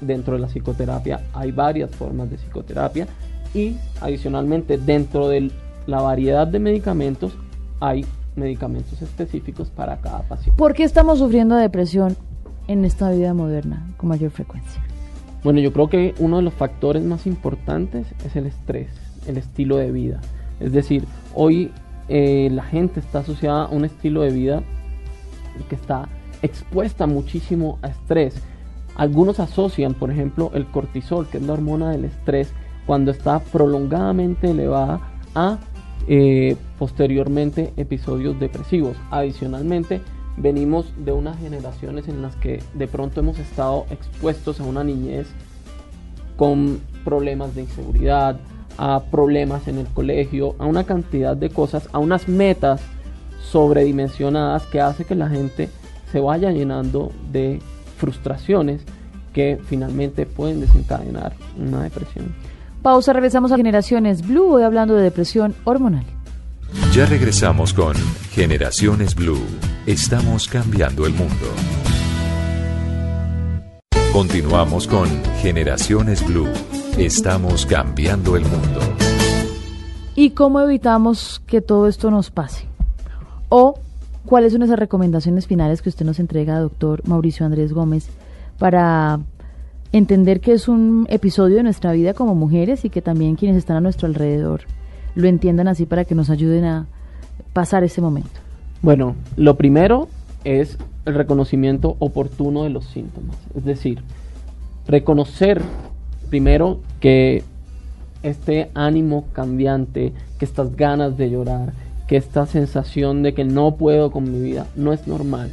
Dentro 0.01 0.35
de 0.35 0.41
la 0.41 0.47
psicoterapia 0.47 1.21
hay 1.33 1.51
varias 1.51 1.91
formas 1.91 2.29
de 2.29 2.37
psicoterapia. 2.37 3.07
Y 3.53 3.77
adicionalmente 4.01 4.77
dentro 4.77 5.29
de 5.29 5.49
la 5.87 6.01
variedad 6.01 6.45
de 6.45 6.59
medicamentos 6.59 7.33
hay 7.79 8.05
medicamentos 8.35 9.01
específicos 9.01 9.69
para 9.69 10.01
cada 10.01 10.23
paciente. 10.23 10.57
¿Por 10.57 10.73
qué 10.73 10.83
estamos 10.83 11.19
sufriendo 11.19 11.55
depresión 11.55 12.17
en 12.67 12.83
esta 12.83 13.09
vida 13.11 13.33
moderna 13.33 13.87
con 13.95 14.09
mayor 14.09 14.31
frecuencia? 14.31 14.84
Bueno, 15.45 15.59
yo 15.59 15.71
creo 15.71 15.89
que 15.89 16.15
uno 16.17 16.37
de 16.37 16.41
los 16.41 16.55
factores 16.55 17.03
más 17.03 17.27
importantes 17.27 18.07
es 18.25 18.35
el 18.35 18.47
estrés, 18.47 18.87
el 19.27 19.37
estilo 19.37 19.77
de 19.77 19.91
vida. 19.91 20.19
Es 20.59 20.71
decir, 20.71 21.05
hoy 21.35 21.71
eh, 22.09 22.49
la 22.51 22.63
gente 22.63 22.99
está 22.99 23.19
asociada 23.19 23.65
a 23.65 23.67
un 23.67 23.85
estilo 23.85 24.23
de 24.23 24.31
vida 24.31 24.63
que 25.69 25.75
está 25.75 26.09
expuesta 26.41 27.05
muchísimo 27.05 27.77
a 27.83 27.89
estrés. 27.89 28.41
Algunos 28.95 29.39
asocian, 29.39 29.93
por 29.93 30.09
ejemplo, 30.09 30.49
el 30.55 30.65
cortisol, 30.65 31.27
que 31.27 31.37
es 31.37 31.43
la 31.43 31.53
hormona 31.53 31.91
del 31.91 32.05
estrés, 32.05 32.51
cuando 32.87 33.11
está 33.11 33.37
prolongadamente 33.37 34.49
elevada 34.49 34.99
a 35.35 35.59
eh, 36.07 36.57
posteriormente 36.79 37.71
episodios 37.77 38.39
depresivos. 38.39 38.97
Adicionalmente, 39.11 40.01
venimos 40.37 40.91
de 40.97 41.11
unas 41.11 41.39
generaciones 41.39 42.07
en 42.07 42.21
las 42.21 42.35
que 42.35 42.61
de 42.73 42.87
pronto 42.87 43.19
hemos 43.19 43.39
estado 43.39 43.85
expuestos 43.89 44.59
a 44.59 44.63
una 44.63 44.83
niñez 44.83 45.27
con 46.35 46.81
problemas 47.03 47.55
de 47.55 47.61
inseguridad, 47.61 48.37
a 48.77 49.03
problemas 49.09 49.67
en 49.67 49.77
el 49.77 49.87
colegio, 49.87 50.55
a 50.59 50.65
una 50.65 50.83
cantidad 50.83 51.37
de 51.37 51.49
cosas, 51.49 51.87
a 51.93 51.99
unas 51.99 52.27
metas 52.27 52.81
sobredimensionadas 53.41 54.65
que 54.65 54.81
hace 54.81 55.05
que 55.05 55.15
la 55.15 55.29
gente 55.29 55.69
se 56.11 56.19
vaya 56.19 56.51
llenando 56.51 57.11
de 57.31 57.59
frustraciones 57.97 58.81
que 59.33 59.59
finalmente 59.65 60.25
pueden 60.25 60.61
desencadenar 60.61 61.33
una 61.57 61.83
depresión. 61.83 62.33
Pausa, 62.81 63.13
regresamos 63.13 63.51
a 63.51 63.57
Generaciones 63.57 64.25
Blue, 64.25 64.53
hoy 64.53 64.63
hablando 64.63 64.95
de 64.95 65.03
depresión 65.03 65.55
hormonal. 65.63 66.05
Ya 66.93 67.05
regresamos 67.05 67.73
con 67.73 67.95
Generaciones 68.31 69.15
Blue. 69.15 69.41
Estamos 69.85 70.47
cambiando 70.47 71.05
el 71.05 71.13
mundo. 71.13 71.45
Continuamos 74.13 74.87
con 74.87 75.07
Generaciones 75.41 76.25
Blue. 76.25 76.47
Estamos 76.97 77.65
cambiando 77.65 78.37
el 78.37 78.43
mundo. 78.43 78.79
¿Y 80.15 80.31
cómo 80.31 80.61
evitamos 80.61 81.41
que 81.45 81.59
todo 81.59 81.87
esto 81.87 82.11
nos 82.11 82.31
pase? 82.31 82.65
¿O 83.49 83.77
cuáles 84.25 84.53
son 84.53 84.63
esas 84.63 84.79
recomendaciones 84.79 85.47
finales 85.47 85.81
que 85.81 85.89
usted 85.89 86.05
nos 86.05 86.19
entrega, 86.19 86.59
doctor 86.59 87.05
Mauricio 87.07 87.45
Andrés 87.45 87.73
Gómez, 87.73 88.07
para 88.57 89.19
entender 89.91 90.39
que 90.39 90.53
es 90.53 90.67
un 90.67 91.07
episodio 91.09 91.57
de 91.57 91.63
nuestra 91.63 91.91
vida 91.91 92.13
como 92.13 92.35
mujeres 92.35 92.85
y 92.85 92.89
que 92.89 93.01
también 93.01 93.35
quienes 93.35 93.57
están 93.57 93.77
a 93.77 93.81
nuestro 93.81 94.07
alrededor 94.07 94.61
lo 95.15 95.27
entiendan 95.27 95.67
así 95.67 95.85
para 95.85 96.05
que 96.05 96.15
nos 96.15 96.29
ayuden 96.29 96.65
a 96.65 96.87
pasar 97.53 97.83
ese 97.83 98.01
momento? 98.01 98.29
Bueno, 98.81 99.15
lo 99.35 99.55
primero 99.57 100.07
es 100.43 100.77
el 101.05 101.15
reconocimiento 101.15 101.95
oportuno 101.99 102.63
de 102.63 102.69
los 102.69 102.85
síntomas, 102.85 103.37
es 103.55 103.65
decir, 103.65 104.01
reconocer 104.87 105.61
primero 106.29 106.81
que 106.99 107.43
este 108.23 108.71
ánimo 108.73 109.25
cambiante, 109.33 110.13
que 110.37 110.45
estas 110.45 110.75
ganas 110.75 111.17
de 111.17 111.29
llorar, 111.29 111.73
que 112.07 112.17
esta 112.17 112.45
sensación 112.45 113.23
de 113.23 113.33
que 113.33 113.43
no 113.43 113.75
puedo 113.75 114.11
con 114.11 114.31
mi 114.31 114.39
vida 114.39 114.67
no 114.75 114.93
es 114.93 115.07
normal. 115.07 115.51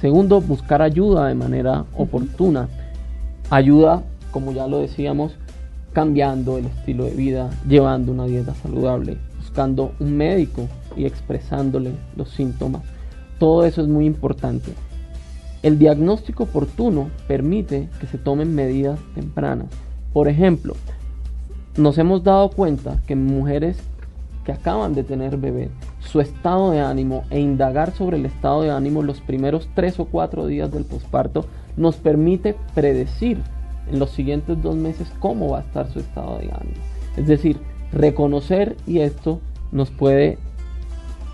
Segundo, 0.00 0.40
buscar 0.40 0.82
ayuda 0.82 1.26
de 1.26 1.34
manera 1.34 1.84
oportuna 1.96 2.68
ayuda, 3.50 4.02
como 4.30 4.52
ya 4.52 4.66
lo 4.66 4.78
decíamos, 4.78 5.36
cambiando 5.92 6.58
el 6.58 6.66
estilo 6.66 7.04
de 7.04 7.12
vida, 7.12 7.50
llevando 7.68 8.12
una 8.12 8.26
dieta 8.26 8.54
saludable, 8.54 9.18
buscando 9.38 9.92
un 9.98 10.16
médico 10.16 10.68
y 10.96 11.04
expresándole 11.04 11.92
los 12.16 12.30
síntomas. 12.30 12.82
Todo 13.38 13.64
eso 13.64 13.82
es 13.82 13.88
muy 13.88 14.06
importante. 14.06 14.72
El 15.62 15.78
diagnóstico 15.78 16.44
oportuno 16.44 17.10
permite 17.26 17.88
que 18.00 18.06
se 18.06 18.18
tomen 18.18 18.54
medidas 18.54 18.98
tempranas. 19.14 19.68
Por 20.12 20.28
ejemplo, 20.28 20.74
nos 21.76 21.98
hemos 21.98 22.24
dado 22.24 22.50
cuenta 22.50 23.00
que 23.06 23.16
mujeres 23.16 23.78
que 24.44 24.52
acaban 24.52 24.94
de 24.94 25.04
tener 25.04 25.36
bebé, 25.36 25.70
su 26.00 26.20
estado 26.20 26.70
de 26.70 26.80
ánimo 26.80 27.24
e 27.30 27.40
indagar 27.40 27.92
sobre 27.92 28.16
el 28.16 28.26
estado 28.26 28.62
de 28.62 28.70
ánimo 28.70 29.02
los 29.02 29.20
primeros 29.20 29.68
tres 29.74 30.00
o 30.00 30.06
cuatro 30.06 30.46
días 30.46 30.72
del 30.72 30.84
posparto 30.84 31.44
nos 31.76 31.96
permite 31.96 32.56
predecir 32.74 33.38
en 33.88 33.98
los 33.98 34.10
siguientes 34.10 34.62
dos 34.62 34.76
meses 34.76 35.12
cómo 35.18 35.50
va 35.50 35.58
a 35.58 35.62
estar 35.62 35.90
su 35.90 36.00
estado 36.00 36.38
de 36.38 36.50
ánimo. 36.52 36.76
Es 37.16 37.26
decir, 37.26 37.58
reconocer 37.92 38.76
y 38.86 39.00
esto 39.00 39.40
nos 39.72 39.90
puede 39.90 40.38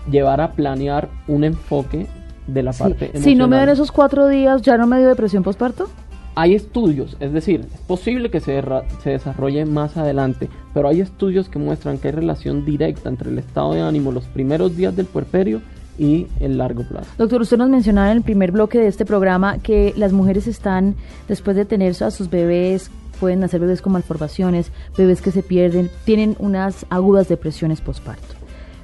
llevar 0.09 0.41
a 0.41 0.53
planear 0.53 1.09
un 1.27 1.43
enfoque 1.43 2.07
de 2.47 2.63
la 2.63 2.71
parte 2.71 3.05
emocional. 3.05 3.23
Si 3.23 3.35
no 3.35 3.47
me 3.47 3.57
dan 3.57 3.69
esos 3.69 3.91
cuatro 3.91 4.27
días, 4.27 4.61
¿ya 4.61 4.77
no 4.77 4.87
me 4.87 4.99
dio 4.99 5.07
depresión 5.07 5.43
postparto? 5.43 5.87
Hay 6.35 6.53
estudios, 6.53 7.17
es 7.19 7.33
decir, 7.33 7.67
es 7.73 7.81
posible 7.81 8.29
que 8.29 8.39
se, 8.39 8.63
se 9.01 9.09
desarrolle 9.09 9.65
más 9.65 9.97
adelante, 9.97 10.49
pero 10.71 10.87
hay 10.87 11.01
estudios 11.01 11.49
que 11.49 11.57
muestran 11.57 11.97
que 11.97 12.09
hay 12.09 12.13
relación 12.13 12.63
directa 12.63 13.09
entre 13.09 13.31
el 13.31 13.39
estado 13.39 13.73
de 13.73 13.81
ánimo 13.81 14.11
los 14.11 14.25
primeros 14.25 14.77
días 14.77 14.95
del 14.95 15.07
puerperio 15.07 15.61
y 15.97 16.27
el 16.39 16.57
largo 16.57 16.83
plazo. 16.83 17.09
Doctor, 17.17 17.41
usted 17.41 17.57
nos 17.57 17.69
mencionaba 17.69 18.11
en 18.11 18.17
el 18.17 18.23
primer 18.23 18.51
bloque 18.51 18.79
de 18.79 18.87
este 18.87 19.05
programa 19.05 19.59
que 19.59 19.93
las 19.97 20.13
mujeres 20.13 20.47
están, 20.47 20.95
después 21.27 21.55
de 21.55 21.65
tener 21.65 21.95
a 22.03 22.11
sus 22.11 22.29
bebés, 22.29 22.91
pueden 23.19 23.39
nacer 23.39 23.59
bebés 23.59 23.81
con 23.81 23.93
malformaciones, 23.93 24.71
bebés 24.97 25.21
que 25.21 25.31
se 25.31 25.43
pierden, 25.43 25.89
tienen 26.05 26.35
unas 26.39 26.85
agudas 26.89 27.27
depresiones 27.27 27.81
postparto. 27.81 28.35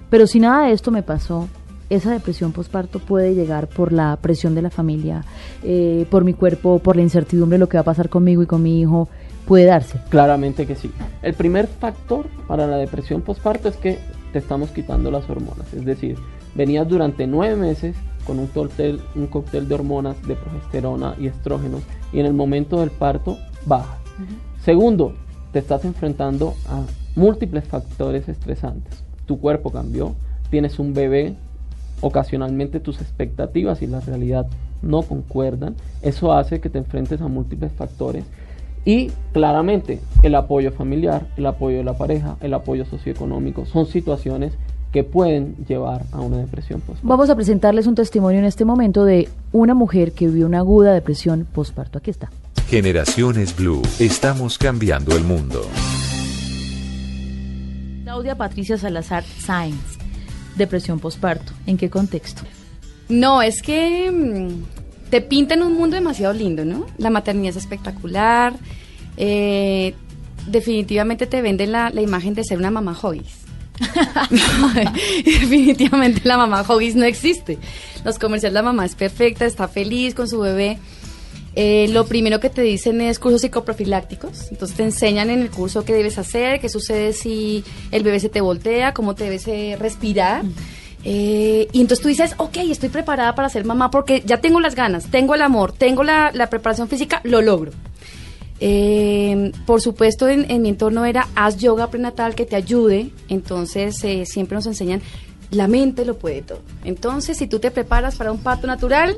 Pero 0.09 0.27
si 0.27 0.39
nada 0.39 0.67
de 0.67 0.73
esto 0.73 0.91
me 0.91 1.03
pasó, 1.03 1.47
esa 1.89 2.11
depresión 2.11 2.51
postparto 2.51 2.99
puede 2.99 3.35
llegar 3.35 3.67
por 3.67 3.91
la 3.91 4.17
presión 4.17 4.55
de 4.55 4.61
la 4.61 4.69
familia, 4.69 5.23
eh, 5.63 6.05
por 6.09 6.23
mi 6.23 6.33
cuerpo, 6.33 6.79
por 6.79 6.95
la 6.95 7.01
incertidumbre 7.01 7.55
de 7.55 7.59
lo 7.59 7.69
que 7.69 7.77
va 7.77 7.81
a 7.81 7.85
pasar 7.85 8.09
conmigo 8.09 8.41
y 8.41 8.45
con 8.45 8.63
mi 8.63 8.81
hijo, 8.81 9.09
puede 9.47 9.65
darse. 9.65 9.99
Claramente 10.09 10.65
que 10.65 10.75
sí. 10.75 10.91
El 11.21 11.33
primer 11.33 11.67
factor 11.67 12.27
para 12.47 12.65
la 12.67 12.77
depresión 12.77 13.21
postparto 13.21 13.69
es 13.69 13.75
que 13.75 13.99
te 14.31 14.39
estamos 14.39 14.71
quitando 14.71 15.11
las 15.11 15.29
hormonas, 15.29 15.71
es 15.73 15.85
decir, 15.85 16.17
venías 16.55 16.87
durante 16.87 17.27
nueve 17.27 17.55
meses 17.55 17.95
con 18.25 18.39
un 18.39 18.47
cóctel, 18.47 19.01
un 19.15 19.27
cóctel 19.27 19.67
de 19.67 19.75
hormonas 19.75 20.21
de 20.27 20.35
progesterona 20.35 21.15
y 21.19 21.27
estrógenos 21.27 21.81
y 22.11 22.19
en 22.19 22.25
el 22.25 22.33
momento 22.33 22.79
del 22.79 22.89
parto 22.89 23.37
baja. 23.65 23.97
Segundo, 24.61 25.13
te 25.51 25.59
estás 25.59 25.85
enfrentando 25.85 26.53
a 26.67 26.83
múltiples 27.15 27.65
factores 27.65 28.29
estresantes. 28.29 29.03
Tu 29.25 29.39
cuerpo 29.39 29.71
cambió, 29.71 30.15
tienes 30.49 30.79
un 30.79 30.93
bebé, 30.93 31.35
ocasionalmente 32.01 32.79
tus 32.79 33.01
expectativas 33.01 33.81
y 33.81 33.87
la 33.87 33.99
realidad 33.99 34.47
no 34.81 35.01
concuerdan. 35.01 35.75
Eso 36.01 36.33
hace 36.33 36.59
que 36.59 36.69
te 36.69 36.77
enfrentes 36.77 37.21
a 37.21 37.27
múltiples 37.27 37.71
factores 37.71 38.25
y 38.85 39.11
claramente 39.31 40.01
el 40.23 40.35
apoyo 40.35 40.71
familiar, 40.71 41.27
el 41.37 41.45
apoyo 41.45 41.77
de 41.77 41.83
la 41.85 41.97
pareja, 41.97 42.35
el 42.41 42.53
apoyo 42.53 42.85
socioeconómico 42.85 43.65
son 43.65 43.85
situaciones 43.85 44.57
que 44.93 45.03
pueden 45.03 45.55
llevar 45.67 46.03
a 46.11 46.21
una 46.21 46.37
depresión 46.37 46.79
postparto. 46.79 47.07
Vamos 47.07 47.29
a 47.29 47.35
presentarles 47.35 47.87
un 47.87 47.95
testimonio 47.95 48.39
en 48.39 48.45
este 48.45 48.63
momento 48.63 49.03
de 49.03 49.27
una 49.51 49.73
mujer 49.73 50.11
que 50.13 50.27
vivió 50.27 50.45
una 50.45 50.59
aguda 50.59 50.93
depresión 50.93 51.45
postparto. 51.51 51.97
Aquí 51.97 52.11
está. 52.11 52.29
Generaciones 52.69 53.55
Blue, 53.55 53.81
estamos 53.99 54.57
cambiando 54.57 55.15
el 55.17 55.23
mundo. 55.23 55.67
Claudia 58.03 58.35
Patricia 58.35 58.77
Salazar 58.77 59.23
Sáenz, 59.23 59.97
depresión 60.55 60.99
postparto. 60.99 61.51
¿En 61.65 61.77
qué 61.77 61.89
contexto? 61.89 62.43
No, 63.09 63.41
es 63.41 63.61
que 63.61 64.11
mm, 64.11 65.09
te 65.09 65.21
pintan 65.21 65.63
un 65.63 65.73
mundo 65.73 65.95
demasiado 65.95 66.33
lindo, 66.33 66.63
¿no? 66.65 66.85
La 66.97 67.09
maternidad 67.09 67.51
es 67.51 67.57
espectacular. 67.57 68.53
eh, 69.17 69.95
definitivamente 70.47 71.25
te 71.25 71.41
venden 71.41 71.71
la, 71.71 71.89
la 71.89 72.01
imagen 72.01 72.33
de 72.33 72.43
ser 72.43 72.57
una 72.57 72.69
mamá 72.69 72.93
hobbies. 72.93 73.42
definitivamente 75.25 76.21
la 76.23 76.37
mamá 76.37 76.63
hobbies 76.63 76.95
no 76.95 77.05
existe. 77.05 77.57
Los 78.03 78.19
comerciales, 78.19 78.53
la 78.53 78.63
mamá 78.63 78.85
es 78.85 78.95
perfecta, 78.95 79.45
está 79.45 79.67
feliz 79.67 80.13
con 80.15 80.27
su 80.27 80.39
bebé. 80.39 80.77
Eh, 81.55 81.87
lo 81.89 82.07
primero 82.07 82.39
que 82.39 82.49
te 82.49 82.63
dicen 82.63 82.99
es 83.01 83.19
cursos 83.19 83.41
psicoprofilácticos. 83.41 84.51
Entonces 84.51 84.75
te 84.75 84.83
enseñan 84.83 85.29
en 85.29 85.41
el 85.41 85.49
curso 85.49 85.85
qué 85.85 85.93
debes 85.93 86.17
hacer, 86.17 86.59
qué 86.59 86.69
sucede 86.69 87.13
si 87.13 87.63
el 87.91 88.03
bebé 88.03 88.19
se 88.19 88.29
te 88.29 88.41
voltea, 88.41 88.93
cómo 88.93 89.15
te 89.15 89.25
debes 89.25 89.47
eh, 89.47 89.77
respirar. 89.79 90.43
Eh, 91.05 91.67
y 91.71 91.81
entonces 91.81 92.01
tú 92.01 92.07
dices, 92.07 92.33
ok, 92.37 92.57
estoy 92.69 92.89
preparada 92.89 93.35
para 93.35 93.49
ser 93.49 93.65
mamá 93.65 93.91
porque 93.91 94.23
ya 94.25 94.37
tengo 94.37 94.59
las 94.59 94.73
ganas, 94.73 95.05
tengo 95.11 95.35
el 95.35 95.41
amor, 95.41 95.73
tengo 95.73 96.03
la, 96.03 96.31
la 96.33 96.49
preparación 96.49 96.87
física, 96.87 97.21
lo 97.23 97.41
logro. 97.41 97.71
Eh, 98.65 99.51
por 99.65 99.81
supuesto, 99.81 100.29
en, 100.29 100.49
en 100.49 100.61
mi 100.61 100.69
entorno 100.69 101.03
era 101.03 101.27
haz 101.35 101.57
yoga 101.57 101.89
prenatal 101.89 102.33
que 102.33 102.45
te 102.45 102.55
ayude. 102.55 103.09
Entonces, 103.27 104.01
eh, 104.05 104.25
siempre 104.25 104.55
nos 104.55 104.65
enseñan 104.67 105.01
la 105.51 105.67
mente 105.67 106.05
lo 106.05 106.17
puede 106.17 106.41
todo. 106.41 106.61
Entonces, 106.85 107.37
si 107.37 107.47
tú 107.47 107.59
te 107.59 107.71
preparas 107.71 108.15
para 108.15 108.31
un 108.31 108.39
parto 108.39 108.65
natural, 108.65 109.17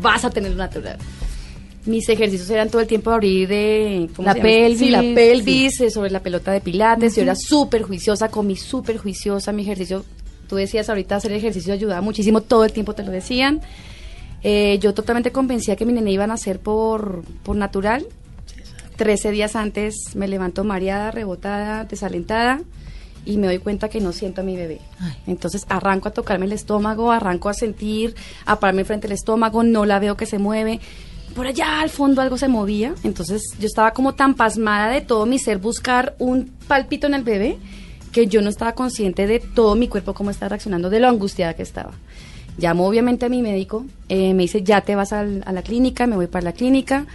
vas 0.00 0.24
a 0.24 0.30
tenerlo 0.30 0.56
natural. 0.56 0.96
Mis 1.84 2.08
ejercicios 2.08 2.48
eran 2.50 2.70
todo 2.70 2.80
el 2.80 2.86
tiempo 2.86 3.10
abrir 3.10 3.46
de 3.46 4.08
¿cómo 4.16 4.26
La 4.26 4.32
se 4.32 4.38
llama? 4.38 4.48
pelvis, 4.48 4.78
Sí, 4.78 4.90
la 4.90 5.00
pelvis, 5.00 5.80
eh, 5.82 5.90
sobre 5.90 6.10
la 6.10 6.20
pelota 6.20 6.50
de 6.50 6.60
pilates. 6.60 7.14
Yo 7.14 7.22
era 7.22 7.34
súper 7.34 7.82
juiciosa, 7.82 8.30
comí 8.30 8.56
súper 8.56 8.96
juiciosa. 8.96 9.52
Mi 9.52 9.62
ejercicio, 9.62 10.04
tú 10.48 10.56
decías 10.56 10.88
ahorita 10.88 11.16
hacer 11.16 11.32
ejercicio 11.32 11.72
ayudaba 11.74 12.00
muchísimo, 12.00 12.40
todo 12.40 12.64
el 12.64 12.72
tiempo 12.72 12.94
te 12.94 13.04
lo 13.04 13.12
decían. 13.12 13.60
Eh, 14.42 14.78
yo 14.80 14.94
totalmente 14.94 15.30
convencía 15.30 15.76
que 15.76 15.84
mi 15.84 15.92
nene 15.92 16.10
iba 16.12 16.24
a 16.24 16.28
nacer 16.28 16.58
por, 16.58 17.22
por 17.42 17.56
natural. 17.56 18.06
Trece 18.98 19.30
días 19.30 19.54
antes 19.56 19.94
me 20.16 20.26
levanto 20.28 20.64
mareada, 20.64 21.10
rebotada, 21.12 21.84
desalentada 21.84 22.60
y 23.24 23.36
me 23.38 23.46
doy 23.46 23.58
cuenta 23.58 23.88
que 23.88 24.00
no 24.00 24.12
siento 24.12 24.40
a 24.40 24.44
mi 24.44 24.56
bebé. 24.56 24.80
Ay. 25.00 25.12
Entonces 25.28 25.64
arranco 25.68 26.08
a 26.08 26.12
tocarme 26.12 26.46
el 26.46 26.52
estómago, 26.52 27.12
arranco 27.12 27.48
a 27.48 27.54
sentir, 27.54 28.16
a 28.44 28.58
pararme 28.58 28.84
frente 28.84 29.06
al 29.06 29.12
estómago, 29.12 29.62
no 29.62 29.84
la 29.86 30.00
veo 30.00 30.16
que 30.16 30.26
se 30.26 30.38
mueve. 30.38 30.80
Por 31.34 31.46
allá 31.46 31.80
al 31.80 31.90
fondo 31.90 32.20
algo 32.22 32.36
se 32.38 32.48
movía. 32.48 32.94
Entonces 33.04 33.42
yo 33.60 33.66
estaba 33.66 33.92
como 33.92 34.14
tan 34.14 34.34
pasmada 34.34 34.90
de 34.90 35.00
todo 35.00 35.26
mi 35.26 35.38
ser 35.38 35.58
buscar 35.58 36.16
un 36.18 36.50
palpito 36.66 37.06
en 37.06 37.14
el 37.14 37.22
bebé 37.22 37.56
que 38.10 38.26
yo 38.26 38.42
no 38.42 38.48
estaba 38.50 38.72
consciente 38.74 39.28
de 39.28 39.38
todo 39.38 39.76
mi 39.76 39.86
cuerpo 39.86 40.12
cómo 40.12 40.30
estaba 40.30 40.48
reaccionando, 40.50 40.90
de 40.90 40.98
lo 40.98 41.08
angustiada 41.08 41.54
que 41.54 41.62
estaba. 41.62 41.92
Llamo 42.58 42.84
obviamente 42.88 43.26
a 43.26 43.28
mi 43.28 43.42
médico, 43.42 43.84
eh, 44.08 44.34
me 44.34 44.42
dice, 44.42 44.64
ya 44.64 44.80
te 44.80 44.96
vas 44.96 45.12
al- 45.12 45.44
a 45.46 45.52
la 45.52 45.62
clínica, 45.62 46.08
me 46.08 46.16
voy 46.16 46.26
para 46.26 46.42
la 46.46 46.52
clínica, 46.52 47.06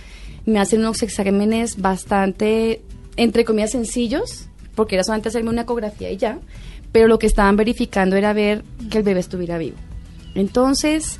me 0.46 0.60
hacen 0.60 0.80
unos 0.80 1.02
exámenes 1.04 1.82
bastante, 1.82 2.82
entre 3.16 3.46
comillas, 3.46 3.72
sencillos, 3.72 4.48
porque 4.76 4.96
era 4.96 5.04
solamente 5.04 5.30
hacerme 5.30 5.50
una 5.50 5.62
ecografía 5.62 6.12
y 6.12 6.18
ya, 6.18 6.40
pero 6.92 7.08
lo 7.08 7.20
que 7.20 7.28
estaban 7.28 7.56
verificando 7.56 8.16
era 8.16 8.34
ver 8.34 8.64
que 8.90 9.00
el 9.00 9.04
bebé 9.04 9.20
estuviera 9.20 9.58
vivo. 9.58 9.78
Entonces, 10.36 11.20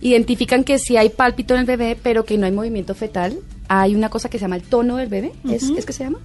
identifican 0.00 0.64
que 0.64 0.78
sí 0.78 0.96
hay 0.96 1.10
pálpito 1.10 1.54
en 1.54 1.60
el 1.60 1.66
bebé, 1.66 1.96
pero 2.02 2.24
que 2.24 2.38
no 2.38 2.46
hay 2.46 2.52
movimiento 2.52 2.94
fetal. 2.94 3.38
Hay 3.68 3.94
una 3.94 4.08
cosa 4.08 4.28
que 4.28 4.38
se 4.38 4.42
llama 4.42 4.56
el 4.56 4.62
tono 4.62 4.96
del 4.96 5.08
bebé, 5.08 5.32
¿es, 5.48 5.64
es 5.70 5.86
que 5.86 5.92
se 5.92 6.04
llama? 6.04 6.18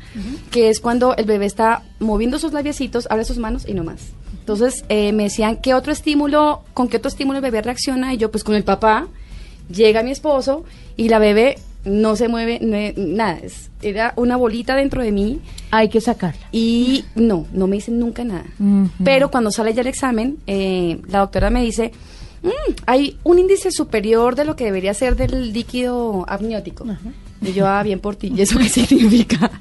Que 0.49 0.69
es 0.69 0.79
cuando 0.79 1.15
el 1.15 1.25
bebé 1.25 1.45
está 1.45 1.83
moviendo 1.99 2.39
sus 2.39 2.53
labiecitos, 2.53 3.07
abre 3.09 3.23
sus 3.23 3.37
manos 3.37 3.67
y 3.67 3.73
no 3.73 3.83
más. 3.83 4.13
Entonces 4.39 4.83
eh, 4.89 5.11
me 5.11 5.23
decían, 5.23 5.57
¿qué 5.57 5.73
otro 5.73 5.91
estímulo, 5.91 6.63
con 6.73 6.87
qué 6.87 6.97
otro 6.97 7.09
estímulo 7.09 7.37
el 7.37 7.43
bebé 7.43 7.61
reacciona? 7.61 8.13
Y 8.13 8.17
yo, 8.17 8.31
pues 8.31 8.43
con 8.43 8.55
el 8.55 8.63
papá, 8.63 9.07
llega 9.69 10.03
mi 10.03 10.11
esposo 10.11 10.63
y 10.97 11.09
la 11.09 11.19
bebé 11.19 11.57
no 11.85 12.15
se 12.15 12.27
mueve, 12.27 12.59
no- 12.61 13.03
nada, 13.15 13.39
es- 13.41 13.69
era 13.81 14.13
una 14.15 14.35
bolita 14.37 14.75
dentro 14.75 15.01
de 15.03 15.11
mí 15.11 15.39
Hay 15.71 15.89
que 15.89 16.01
sacarla. 16.01 16.41
y 16.51 17.05
no, 17.15 17.45
no 17.53 17.67
me 17.67 17.75
dicen 17.77 17.99
nunca 17.99 18.23
nada. 18.23 18.45
Pero 19.03 19.29
cuando 19.31 19.51
sale 19.51 19.73
ya 19.73 19.81
el 19.81 19.87
examen, 19.87 20.37
eh, 20.47 20.99
la 21.07 21.19
doctora 21.19 21.49
me 21.49 21.61
dice, 21.63 21.91
"Mm, 22.43 22.49
hay 22.85 23.17
un 23.23 23.39
índice 23.39 23.71
superior 23.71 24.35
de 24.35 24.45
lo 24.45 24.55
que 24.55 24.65
debería 24.65 24.93
ser 24.93 25.15
del 25.15 25.53
líquido 25.53 26.25
amniótico. 26.27 26.85
Y 27.41 27.53
yo, 27.53 27.67
ah, 27.67 27.83
bien 27.83 27.99
por 27.99 28.15
ti. 28.15 28.33
¿Y 28.35 28.41
eso 28.41 28.57
qué 28.57 28.69
significa? 28.69 29.51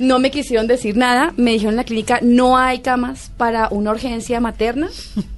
No 0.00 0.18
me 0.18 0.30
quisieron 0.32 0.66
decir 0.66 0.96
nada. 0.96 1.32
Me 1.36 1.52
dijeron 1.52 1.74
en 1.74 1.76
la 1.76 1.84
clínica, 1.84 2.18
no 2.22 2.56
hay 2.58 2.80
camas 2.80 3.30
para 3.36 3.68
una 3.70 3.92
urgencia 3.92 4.40
materna. 4.40 4.88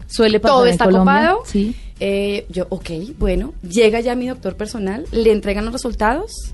Suele 0.06 0.40
pasar 0.40 0.54
Todo 0.56 0.66
en 0.66 0.72
está 0.72 0.84
Colombia, 0.86 1.14
copado. 1.14 1.42
Sí. 1.44 1.74
Eh, 2.00 2.46
yo, 2.50 2.66
ok, 2.68 2.90
bueno, 3.18 3.54
llega 3.62 4.00
ya 4.00 4.14
mi 4.14 4.28
doctor 4.28 4.56
personal, 4.56 5.06
le 5.12 5.32
entregan 5.32 5.64
los 5.64 5.72
resultados. 5.72 6.52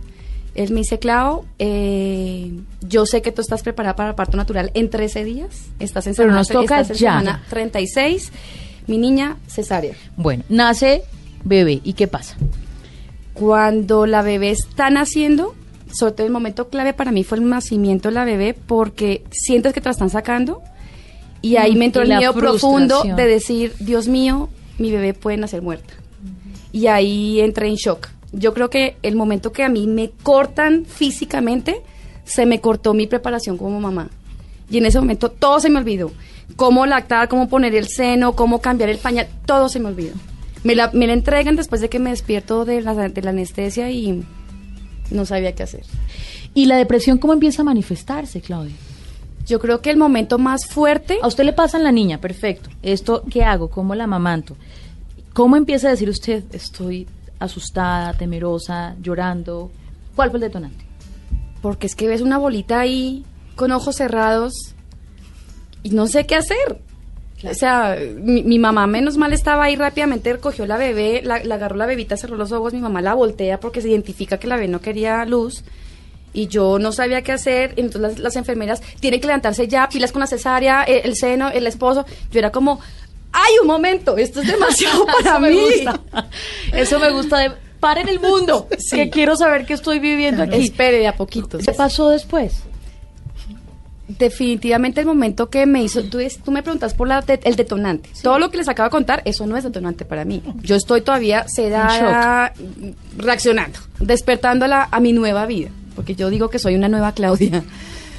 Él 0.54 0.70
me 0.70 0.80
dice, 0.80 0.98
Clau, 0.98 1.44
eh, 1.58 2.52
yo 2.82 3.06
sé 3.06 3.22
que 3.22 3.32
tú 3.32 3.40
estás 3.40 3.62
preparada 3.62 3.96
para 3.96 4.14
parto 4.14 4.36
natural 4.36 4.70
en 4.74 4.90
13 4.90 5.24
días. 5.24 5.64
Estás 5.78 6.06
en 6.06 6.14
Pero 6.14 6.28
semana, 6.28 6.38
nos 6.40 6.48
toca 6.48 6.80
estás 6.80 6.90
en 6.98 7.02
ya. 7.02 7.18
semana 7.20 7.42
36. 7.48 8.32
Mi 8.86 8.98
niña, 8.98 9.38
cesárea. 9.46 9.94
Bueno, 10.16 10.44
nace 10.48 11.02
bebé. 11.44 11.80
¿Y 11.82 11.94
qué 11.94 12.06
pasa? 12.06 12.36
Cuando 13.32 14.06
la 14.06 14.22
bebé 14.22 14.50
está 14.50 14.90
naciendo, 14.90 15.54
sobre 15.92 16.12
todo 16.12 16.26
el 16.26 16.32
momento 16.32 16.68
clave 16.68 16.92
para 16.92 17.12
mí 17.12 17.24
fue 17.24 17.38
el 17.38 17.48
nacimiento 17.48 18.08
de 18.10 18.14
la 18.14 18.24
bebé 18.24 18.54
porque 18.54 19.24
sientes 19.30 19.72
que 19.72 19.80
te 19.80 19.86
la 19.86 19.92
están 19.92 20.10
sacando 20.10 20.62
y 21.40 21.56
ahí 21.56 21.74
Mm, 21.74 21.78
me 21.78 21.84
entró 21.86 22.02
el 22.02 22.08
miedo 22.08 22.34
profundo 22.34 23.02
de 23.04 23.26
decir, 23.26 23.72
Dios 23.80 24.06
mío, 24.08 24.50
mi 24.82 24.90
bebé 24.90 25.14
puede 25.14 25.38
nacer 25.38 25.62
muerta. 25.62 25.94
Y 26.72 26.88
ahí 26.88 27.40
entré 27.40 27.68
en 27.68 27.76
shock. 27.76 28.08
Yo 28.32 28.52
creo 28.52 28.68
que 28.68 28.96
el 29.02 29.14
momento 29.16 29.52
que 29.52 29.62
a 29.62 29.68
mí 29.68 29.86
me 29.86 30.10
cortan 30.22 30.84
físicamente, 30.84 31.82
se 32.24 32.46
me 32.46 32.60
cortó 32.60 32.92
mi 32.94 33.06
preparación 33.06 33.56
como 33.56 33.80
mamá. 33.80 34.10
Y 34.70 34.78
en 34.78 34.86
ese 34.86 34.98
momento 34.98 35.30
todo 35.30 35.60
se 35.60 35.70
me 35.70 35.78
olvidó. 35.78 36.10
Cómo 36.56 36.86
lactar, 36.86 37.28
cómo 37.28 37.48
poner 37.48 37.74
el 37.74 37.88
seno, 37.88 38.34
cómo 38.34 38.60
cambiar 38.60 38.90
el 38.90 38.98
pañal, 38.98 39.28
todo 39.46 39.68
se 39.68 39.80
me 39.80 39.88
olvidó. 39.88 40.14
Me 40.64 40.74
la, 40.74 40.90
me 40.92 41.06
la 41.06 41.12
entregan 41.12 41.56
después 41.56 41.80
de 41.80 41.88
que 41.88 41.98
me 41.98 42.10
despierto 42.10 42.64
de 42.64 42.82
la, 42.82 42.94
de 42.94 43.22
la 43.22 43.30
anestesia 43.30 43.90
y 43.90 44.24
no 45.10 45.26
sabía 45.26 45.54
qué 45.54 45.62
hacer. 45.62 45.84
¿Y 46.54 46.66
la 46.66 46.76
depresión 46.76 47.18
cómo 47.18 47.32
empieza 47.32 47.62
a 47.62 47.64
manifestarse, 47.64 48.40
Claudia? 48.40 48.74
Yo 49.46 49.58
creo 49.58 49.80
que 49.80 49.90
el 49.90 49.96
momento 49.96 50.38
más 50.38 50.66
fuerte 50.66 51.18
A 51.20 51.26
usted 51.26 51.44
le 51.44 51.52
pasa 51.52 51.76
en 51.76 51.84
la 51.84 51.92
niña, 51.92 52.18
perfecto. 52.18 52.70
¿Esto 52.82 53.22
qué 53.30 53.42
hago? 53.42 53.68
¿Cómo 53.68 53.94
la 53.94 54.04
amamanto? 54.04 54.56
¿Cómo 55.32 55.56
empieza 55.56 55.88
a 55.88 55.90
decir 55.90 56.08
usted, 56.08 56.44
estoy 56.52 57.06
asustada, 57.38 58.12
temerosa, 58.14 58.94
llorando? 59.00 59.70
¿Cuál 60.14 60.30
fue 60.30 60.38
el 60.38 60.42
detonante? 60.42 60.92
porque 61.62 61.86
es 61.86 61.94
que 61.94 62.08
ves 62.08 62.20
una 62.20 62.36
bolita 62.36 62.80
ahí 62.80 63.24
con 63.54 63.70
ojos 63.70 63.96
cerrados 63.96 64.74
y 65.82 65.90
no 65.90 66.08
sé 66.08 66.26
qué 66.26 66.34
hacer. 66.34 66.80
O 67.48 67.54
sea, 67.54 67.96
mi, 68.16 68.42
mi 68.42 68.58
mamá 68.58 68.86
menos 68.86 69.16
mal 69.16 69.32
estaba 69.32 69.64
ahí 69.64 69.76
rápidamente, 69.76 70.36
cogió 70.38 70.66
la 70.66 70.76
bebé, 70.76 71.22
la, 71.24 71.42
la 71.42 71.54
agarró 71.54 71.76
la 71.76 71.86
bebita, 71.86 72.16
cerró 72.16 72.36
los 72.36 72.52
ojos, 72.52 72.72
mi 72.72 72.80
mamá 72.80 73.00
la 73.00 73.14
voltea 73.14 73.58
porque 73.58 73.80
se 73.80 73.88
identifica 73.88 74.38
que 74.38 74.46
la 74.46 74.56
bebé 74.56 74.68
no 74.68 74.80
quería 74.80 75.24
luz 75.24 75.64
y 76.32 76.46
yo 76.48 76.78
no 76.78 76.92
sabía 76.92 77.22
qué 77.22 77.32
hacer, 77.32 77.74
entonces 77.76 78.00
las, 78.12 78.18
las 78.18 78.36
enfermeras 78.36 78.80
tienen 79.00 79.20
que 79.20 79.26
levantarse 79.26 79.68
ya, 79.68 79.88
pilas 79.88 80.12
con 80.12 80.20
la 80.20 80.26
cesárea, 80.26 80.84
eh, 80.84 81.02
el, 81.04 81.16
seno, 81.16 81.48
el 81.50 81.66
esposo, 81.66 82.06
yo 82.30 82.38
era 82.38 82.50
como, 82.50 82.80
¡ay, 83.32 83.52
un 83.60 83.66
momento! 83.66 84.16
Esto 84.16 84.40
es 84.40 84.46
demasiado 84.48 85.04
para 85.24 85.30
Eso 85.30 85.40
me 85.40 85.50
mí. 85.50 85.60
gusta. 85.60 86.00
Eso 86.72 86.98
me 86.98 87.10
gusta 87.10 87.38
de 87.38 87.52
paren 87.80 88.08
el 88.08 88.20
mundo, 88.20 88.68
Sí. 88.78 88.96
que 88.96 89.10
quiero 89.10 89.36
saber 89.36 89.66
qué 89.66 89.74
estoy 89.74 89.98
viviendo 89.98 90.42
aquí. 90.44 90.56
Espere 90.56 90.98
de 90.98 91.08
a 91.08 91.16
poquito. 91.16 91.58
¿Qué 91.58 91.72
pasó 91.72 92.08
después? 92.10 92.54
Definitivamente 94.08 95.00
el 95.00 95.06
momento 95.06 95.48
que 95.48 95.64
me 95.64 95.82
hizo, 95.82 96.02
tú, 96.04 96.18
me 96.50 96.62
preguntas 96.62 96.92
por 96.92 97.08
la 97.08 97.22
de- 97.22 97.40
el 97.44 97.56
detonante. 97.56 98.10
Todo 98.22 98.38
lo 98.38 98.50
que 98.50 98.58
les 98.58 98.68
acabo 98.68 98.88
de 98.88 98.90
contar, 98.90 99.22
eso 99.24 99.46
no 99.46 99.56
es 99.56 99.64
detonante 99.64 100.04
para 100.04 100.24
mí. 100.24 100.42
Yo 100.60 100.76
estoy 100.76 101.00
todavía 101.00 101.46
sedada, 101.48 102.52
reaccionando, 103.16 103.78
despertando 104.00 104.66
a, 104.66 104.68
la- 104.68 104.88
a 104.90 105.00
mi 105.00 105.12
nueva 105.12 105.46
vida, 105.46 105.70
porque 105.92 106.14
yo 106.14 106.30
digo 106.30 106.50
que 106.50 106.58
soy 106.58 106.74
una 106.74 106.88
nueva 106.88 107.12
Claudia. 107.12 107.64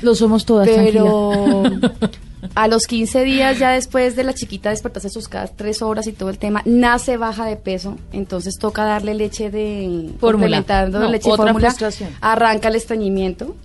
Lo 0.01 0.15
somos 0.15 0.45
todas, 0.45 0.67
Pero 0.67 1.63
a 2.55 2.67
los 2.67 2.87
15 2.87 3.23
días 3.23 3.57
ya 3.57 3.71
después 3.71 4.15
de 4.15 4.23
la 4.23 4.33
chiquita 4.33 4.69
despertarse 4.69 5.09
sus 5.09 5.27
cada 5.27 5.47
tres 5.47 5.81
horas 5.81 6.07
y 6.07 6.11
todo 6.11 6.29
el 6.29 6.37
tema, 6.37 6.61
nace 6.65 7.17
baja 7.17 7.45
de 7.45 7.55
peso, 7.55 7.97
entonces 8.11 8.57
toca 8.59 8.83
darle 8.83 9.13
leche 9.13 9.49
de 9.49 10.11
Fórmula. 10.19 10.63
No, 10.89 11.09
leche 11.09 11.29
fórmula, 11.29 11.73
arranca 12.21 12.67
el 12.67 12.75
estreñimiento. 12.75 13.55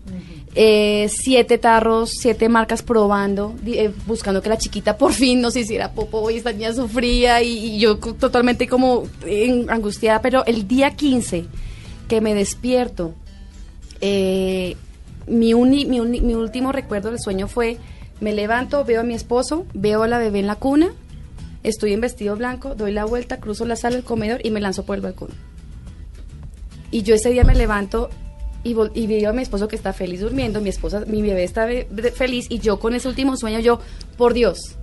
Eh, 0.55 1.09
siete 1.11 1.59
tarros, 1.59 2.11
siete 2.19 2.49
marcas 2.49 2.83
probando, 2.83 3.55
eh, 3.67 3.93
buscando 4.07 4.43
que 4.43 4.49
la 4.49 4.59
chiquita 4.59 4.97
por 4.97 5.13
fin 5.13 5.41
nos 5.41 5.55
hiciera 5.55 5.93
popo 5.93 6.31
y 6.31 6.37
esta 6.37 6.53
niña 6.53 6.73
sufría 6.73 7.43
y, 7.43 7.77
y 7.77 7.79
yo 7.79 7.99
totalmente 7.99 8.67
como 8.67 9.05
eh, 9.25 9.67
angustiada, 9.69 10.21
pero 10.21 10.45
el 10.47 10.67
día 10.67 10.97
15 10.97 11.45
que 12.09 12.21
me 12.21 12.35
despierto, 12.35 13.15
eh, 14.01 14.77
mi, 15.27 15.55
mi, 15.55 16.01
mi 16.01 16.35
último 16.35 16.73
recuerdo 16.73 17.11
del 17.11 17.21
sueño 17.21 17.49
fue, 17.49 17.79
me 18.21 18.33
levanto, 18.33 18.85
veo 18.85 19.01
a 19.01 19.05
mi 19.05 19.15
esposo, 19.15 19.67
veo 19.75 20.03
a 20.03 20.09
la 20.09 20.19
bebé 20.19 20.41
en 20.41 20.47
la 20.47 20.57
cuna, 20.57 20.93
estoy 21.63 21.93
en 21.93 22.01
vestido 22.01 22.37
blanco, 22.37 22.75
doy 22.75 22.93
la 22.93 23.05
vuelta, 23.05 23.39
cruzo 23.39 23.65
la 23.65 23.77
sala 23.77 23.97
del 23.97 24.05
comedor 24.05 24.41
y 24.45 24.51
me 24.51 24.61
lanzo 24.61 24.85
por 24.85 24.97
el 24.97 25.03
balcón. 25.03 25.31
Y 26.91 27.03
yo 27.03 27.15
ese 27.15 27.31
día 27.31 27.45
me 27.45 27.55
levanto 27.55 28.09
y, 28.65 28.75
y 28.95 29.07
veo 29.07 29.31
a 29.31 29.33
mi 29.33 29.43
esposo 29.43 29.69
que 29.69 29.77
está 29.77 29.93
feliz 29.93 30.21
durmiendo, 30.21 30.61
mi 30.61 30.71
esposa, 30.71 31.05
mi 31.07 31.23
bebé 31.23 31.45
está 31.45 31.69
feliz 32.15 32.47
y 32.49 32.59
yo 32.59 32.81
con 32.81 32.95
ese 32.95 33.09
último 33.09 33.37
sueño, 33.37 33.61
yo, 33.61 33.81
por 34.17 34.33
Dios, 34.35 34.78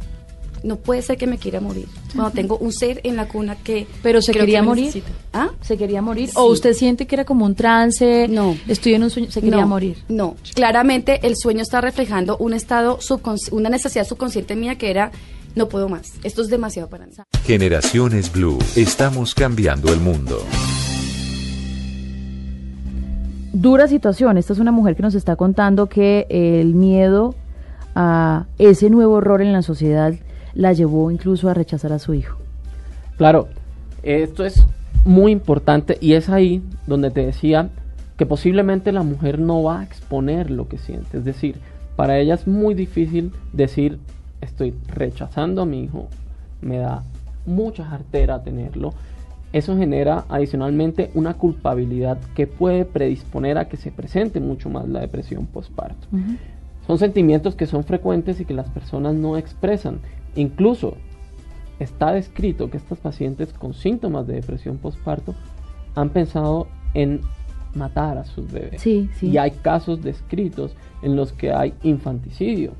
no 0.65 0.77
puede 0.77 1.01
ser 1.01 1.17
que 1.17 1.27
me 1.27 1.37
quiera 1.37 1.61
morir. 1.61 1.87
Cuando 2.13 2.31
tengo 2.31 2.57
un 2.57 2.73
ser 2.73 2.99
en 3.03 3.15
la 3.15 3.27
cuna 3.27 3.55
que... 3.55 3.87
Pero 4.01 4.21
se 4.21 4.31
que 4.33 4.39
quería 4.39 4.63
morir. 4.63 4.85
necesita. 4.85 5.11
¿Ah? 5.31 5.51
¿Se 5.61 5.77
quería 5.77 6.01
morir? 6.01 6.29
Sí. 6.29 6.35
¿O 6.37 6.45
usted 6.45 6.73
siente 6.73 7.05
que 7.05 7.15
era 7.15 7.23
como 7.23 7.45
un 7.45 7.55
trance? 7.55 8.27
No. 8.27 8.57
Estoy 8.67 8.95
en 8.95 9.03
un 9.03 9.09
sueño, 9.09 9.31
se 9.31 9.41
quería 9.41 9.61
no, 9.61 9.67
morir. 9.67 9.97
No, 10.09 10.35
claramente 10.55 11.19
el 11.23 11.35
sueño 11.37 11.61
está 11.61 11.81
reflejando 11.81 12.37
un 12.37 12.53
estado 12.53 12.99
una 13.51 13.69
necesidad 13.69 14.05
subconsciente 14.05 14.55
mía 14.55 14.77
que 14.77 14.89
era 14.89 15.11
no 15.55 15.69
puedo 15.69 15.87
más. 15.87 16.13
Esto 16.23 16.41
es 16.41 16.49
demasiado 16.49 16.89
para 16.89 17.05
mí. 17.05 17.13
Generaciones 17.45 18.31
Blue. 18.31 18.57
Estamos 18.75 19.33
cambiando 19.33 19.93
el 19.93 19.99
mundo. 19.99 20.39
Dura 23.53 23.87
situación. 23.87 24.37
Esta 24.37 24.53
es 24.53 24.59
una 24.59 24.71
mujer 24.71 24.95
que 24.95 25.03
nos 25.03 25.15
está 25.15 25.35
contando 25.35 25.87
que 25.87 26.25
el 26.29 26.73
miedo 26.73 27.35
a 27.95 28.45
ese 28.57 28.89
nuevo 28.89 29.21
rol 29.21 29.41
en 29.41 29.53
la 29.53 29.61
sociedad 29.61 30.13
la 30.55 30.73
llevó 30.73 31.11
incluso 31.11 31.49
a 31.49 31.53
rechazar 31.53 31.93
a 31.93 31.99
su 31.99 32.13
hijo. 32.13 32.37
Claro, 33.17 33.47
esto 34.03 34.45
es 34.45 34.65
muy 35.03 35.31
importante 35.31 35.97
y 36.01 36.13
es 36.13 36.29
ahí 36.29 36.63
donde 36.87 37.11
te 37.11 37.25
decía 37.25 37.69
que 38.17 38.25
posiblemente 38.25 38.91
la 38.91 39.03
mujer 39.03 39.39
no 39.39 39.61
va 39.61 39.81
a 39.81 39.83
exponer 39.83 40.49
lo 40.49 40.67
que 40.67 40.77
siente. 40.77 41.17
Es 41.17 41.25
decir, 41.25 41.57
para 41.95 42.17
ella 42.17 42.33
es 42.33 42.47
muy 42.47 42.73
difícil 42.73 43.31
decir 43.53 43.99
estoy 44.41 44.73
rechazando 44.87 45.61
a 45.61 45.65
mi 45.65 45.83
hijo, 45.83 46.07
me 46.61 46.77
da 46.77 47.03
mucha 47.45 47.85
jartera 47.85 48.43
tenerlo. 48.43 48.93
Eso 49.53 49.77
genera 49.77 50.25
adicionalmente 50.27 51.11
una 51.13 51.35
culpabilidad 51.35 52.17
que 52.35 52.47
puede 52.47 52.83
predisponer 52.83 53.57
a 53.57 53.69
que 53.69 53.77
se 53.77 53.91
presente 53.91 54.39
mucho 54.39 54.69
más 54.69 54.87
la 54.89 54.99
depresión 54.99 55.45
postparto. 55.45 56.07
Son 56.87 56.97
sentimientos 56.97 57.55
que 57.55 57.65
son 57.65 57.83
frecuentes 57.83 58.39
y 58.41 58.45
que 58.45 58.53
las 58.53 58.69
personas 58.69 59.15
no 59.15 59.37
expresan. 59.37 59.99
Incluso 60.35 60.95
está 61.79 62.11
descrito 62.11 62.69
que 62.69 62.77
estas 62.77 62.99
pacientes 62.99 63.53
con 63.53 63.73
síntomas 63.73 64.27
de 64.27 64.35
depresión 64.35 64.77
postparto 64.77 65.33
han 65.95 66.09
pensado 66.09 66.67
en 66.93 67.21
matar 67.73 68.17
a 68.17 68.25
sus 68.25 68.51
bebés. 68.51 68.81
Sí, 68.81 69.09
sí. 69.15 69.27
Y 69.29 69.37
hay 69.37 69.51
casos 69.51 70.01
descritos 70.01 70.75
en 71.01 71.15
los 71.15 71.33
que 71.33 71.51
hay 71.51 71.73
infanticidio. 71.83 72.71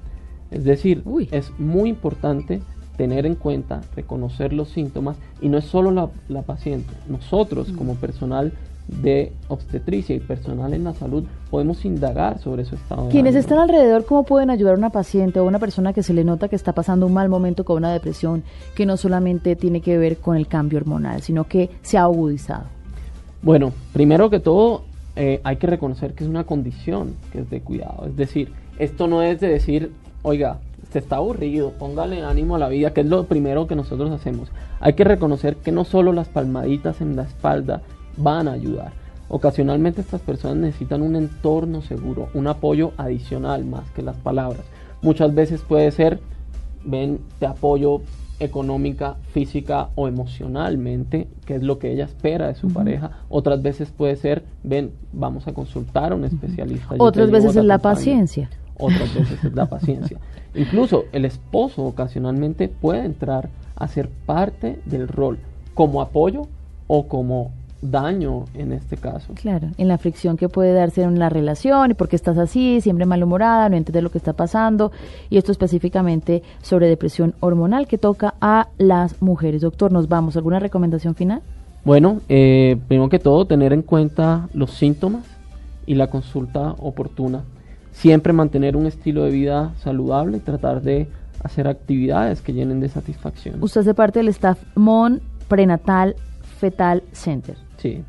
Es 0.52 0.64
decir, 0.64 1.02
Uy. 1.06 1.28
es 1.32 1.52
muy 1.60 1.90
importante 1.90 2.62
tener 2.98 3.26
en 3.26 3.36
cuenta, 3.36 3.82
reconocer 3.96 4.54
los 4.54 4.70
síntomas 4.70 5.18
y 5.42 5.50
no 5.50 5.58
es 5.58 5.66
solo 5.66 5.92
la, 5.92 6.10
la 6.30 6.44
paciente. 6.44 6.94
Nosotros 7.10 7.72
Mm. 7.72 7.76
como 7.76 7.96
personal 7.96 8.54
de 8.88 9.34
obstetricia 9.48 10.16
y 10.16 10.20
personal 10.20 10.74
en 10.74 10.84
la 10.84 10.94
salud 10.94 11.24
podemos 11.50 11.84
indagar 11.86 12.40
sobre 12.40 12.66
su 12.66 12.76
estado 12.76 13.10
Quienes 13.10 13.36
están 13.36 13.58
alrededor, 13.58 14.06
¿cómo 14.06 14.24
pueden 14.24 14.50
ayudar 14.50 14.76
a 14.76 14.78
una 14.78 14.92
paciente 14.92 15.40
o 15.40 15.44
a 15.44 15.48
una 15.48 15.60
persona 15.60 15.94
que 15.94 16.04
se 16.04 16.14
le 16.14 16.24
nota 16.24 16.48
que 16.48 16.56
está 16.56 16.74
pasando 16.74 17.08
un 17.08 17.14
mal 17.14 17.30
momento 17.30 17.66
con 17.66 17.78
una 17.78 17.92
depresión 17.92 18.44
que 18.76 18.86
no 18.86 18.98
solamente 18.98 19.56
tiene 19.56 19.82
que 19.82 19.98
ver 19.98 20.18
con 20.18 20.38
el 20.38 20.48
cambio 20.48 20.78
hormonal, 20.80 21.22
sino 21.22 21.46
que 21.46 21.70
se 21.82 21.98
ha 21.98 22.04
agudizado? 22.04 22.66
Bueno, 23.42 23.74
primero 23.94 24.30
que 24.30 24.40
todo, 24.40 24.84
eh, 25.16 25.40
hay 25.44 25.58
que 25.58 25.68
reconocer 25.68 26.14
que 26.14 26.24
es 26.24 26.30
una 26.30 26.44
condición 26.44 27.16
que 27.32 27.40
es 27.40 27.50
de 27.50 27.62
cuidado. 27.62 28.06
Es 28.08 28.16
decir, 28.16 28.52
esto 28.80 29.08
no 29.08 29.22
es 29.22 29.40
de 29.40 29.48
decir, 29.48 29.92
oiga, 30.24 30.60
se 30.92 31.00
está 31.00 31.18
aburrido, 31.18 31.72
póngale 31.72 32.24
ánimo 32.24 32.56
a 32.56 32.60
la 32.60 32.70
vida, 32.70 32.94
que 32.94 33.02
es 33.02 33.08
lo 33.08 33.26
primero 33.26 33.68
que 33.68 33.76
nosotros 33.76 34.12
hacemos. 34.12 34.50
Hay 34.80 34.94
que 34.94 35.04
reconocer 35.04 35.58
que 35.58 35.72
no 35.72 35.86
solo 35.86 36.14
las 36.14 36.28
palmaditas 36.28 37.02
en 37.02 37.16
la 37.16 37.24
espalda 37.24 37.82
van 38.18 38.48
a 38.48 38.54
ayudar. 38.54 38.94
Ocasionalmente 39.28 40.02
estas 40.02 40.22
personas 40.22 40.58
necesitan 40.58 41.02
un 41.02 41.16
entorno 41.16 41.82
seguro, 41.82 42.30
un 42.34 42.48
apoyo 42.48 42.92
adicional 42.98 43.66
más 43.66 43.90
que 43.92 44.02
las 44.02 44.16
palabras. 44.18 44.62
Muchas 45.02 45.34
veces 45.34 45.62
puede 45.62 45.92
ser, 45.92 46.20
ven, 46.84 47.20
te 47.40 47.48
apoyo 47.48 48.02
económica, 48.40 49.16
física 49.32 49.90
o 49.96 50.08
emocionalmente, 50.08 51.28
que 51.46 51.56
es 51.56 51.64
lo 51.64 51.80
que 51.80 51.92
ella 51.92 52.06
espera 52.06 52.48
de 52.48 52.56
su 52.56 52.68
pareja. 52.68 53.12
Otras 53.30 53.62
veces 53.62 53.92
puede 53.92 54.16
ser, 54.16 54.44
ven, 54.64 54.92
vamos 55.14 55.48
a 55.48 55.54
consultar 55.54 56.12
a 56.12 56.16
un 56.16 56.26
especialista. 56.26 56.96
Otras 57.00 57.32
veces 57.32 57.56
es 57.56 57.66
la 57.66 57.80
paciencia. 57.80 58.50
Otras 58.78 59.14
veces 59.14 59.44
es 59.44 59.54
la 59.54 59.66
paciencia. 59.70 60.20
Incluso 60.54 61.06
el 61.12 61.26
esposo 61.26 61.84
ocasionalmente 61.84 62.68
puede 62.68 63.06
entrar 63.06 63.50
a 63.76 63.88
ser 63.88 64.10
parte 64.26 64.80
del 64.86 65.08
rol 65.08 65.40
como 65.74 66.02
apoyo 66.02 66.48
o 66.88 67.08
como 67.08 67.52
daño 67.82 68.46
en 68.54 68.72
este 68.72 68.98
caso. 68.98 69.34
Claro, 69.36 69.70
en 69.78 69.88
la 69.88 69.98
fricción 69.98 70.38
que 70.38 70.50
puede 70.50 70.74
darse 70.74 71.04
en 71.04 71.20
la 71.20 71.30
relación, 71.30 71.92
y 71.92 71.94
por 71.94 72.08
qué 72.08 72.16
estás 72.16 72.38
así, 72.38 72.82
siempre 72.82 73.06
malhumorada, 73.06 73.70
no 73.70 73.76
entiendes 73.76 74.04
lo 74.04 74.12
que 74.12 74.18
está 74.18 74.34
pasando, 74.34 74.92
y 75.30 75.38
esto 75.38 75.52
específicamente 75.52 76.44
sobre 76.62 76.88
depresión 76.88 77.36
hormonal 77.40 77.88
que 77.88 77.98
toca 77.98 78.36
a 78.42 78.70
las 78.78 79.22
mujeres. 79.22 79.62
Doctor, 79.62 79.92
¿nos 79.92 80.08
vamos? 80.08 80.36
¿Alguna 80.36 80.60
recomendación 80.60 81.16
final? 81.16 81.42
Bueno, 81.84 82.22
eh, 82.30 82.78
primero 82.88 83.10
que 83.10 83.20
todo, 83.20 83.46
tener 83.46 83.72
en 83.72 83.84
cuenta 83.84 84.50
los 84.54 84.72
síntomas 84.72 85.24
y 85.86 85.96
la 85.96 86.10
consulta 86.10 86.76
oportuna. 86.80 87.44
Siempre 87.92 88.34
mantener 88.34 88.76
un 88.76 88.88
estilo 88.88 89.24
de 89.24 89.32
vida 89.32 89.74
saludable 89.78 90.38
y 90.38 90.40
tratar 90.40 90.82
de 90.82 91.08
hacer 91.44 91.68
actividades 91.68 92.42
que 92.42 92.54
llenen 92.54 92.80
de 92.80 92.90
satisfacción. 92.90 93.62
Usted 93.62 93.82
hace 93.82 93.94
parte 93.94 94.20
del 94.20 94.30
staff 94.30 94.60
MON 94.76 95.22
Prenatal 95.48 96.16
Fetal 96.60 97.04
Center. 97.12 97.56
Sí. 97.78 98.04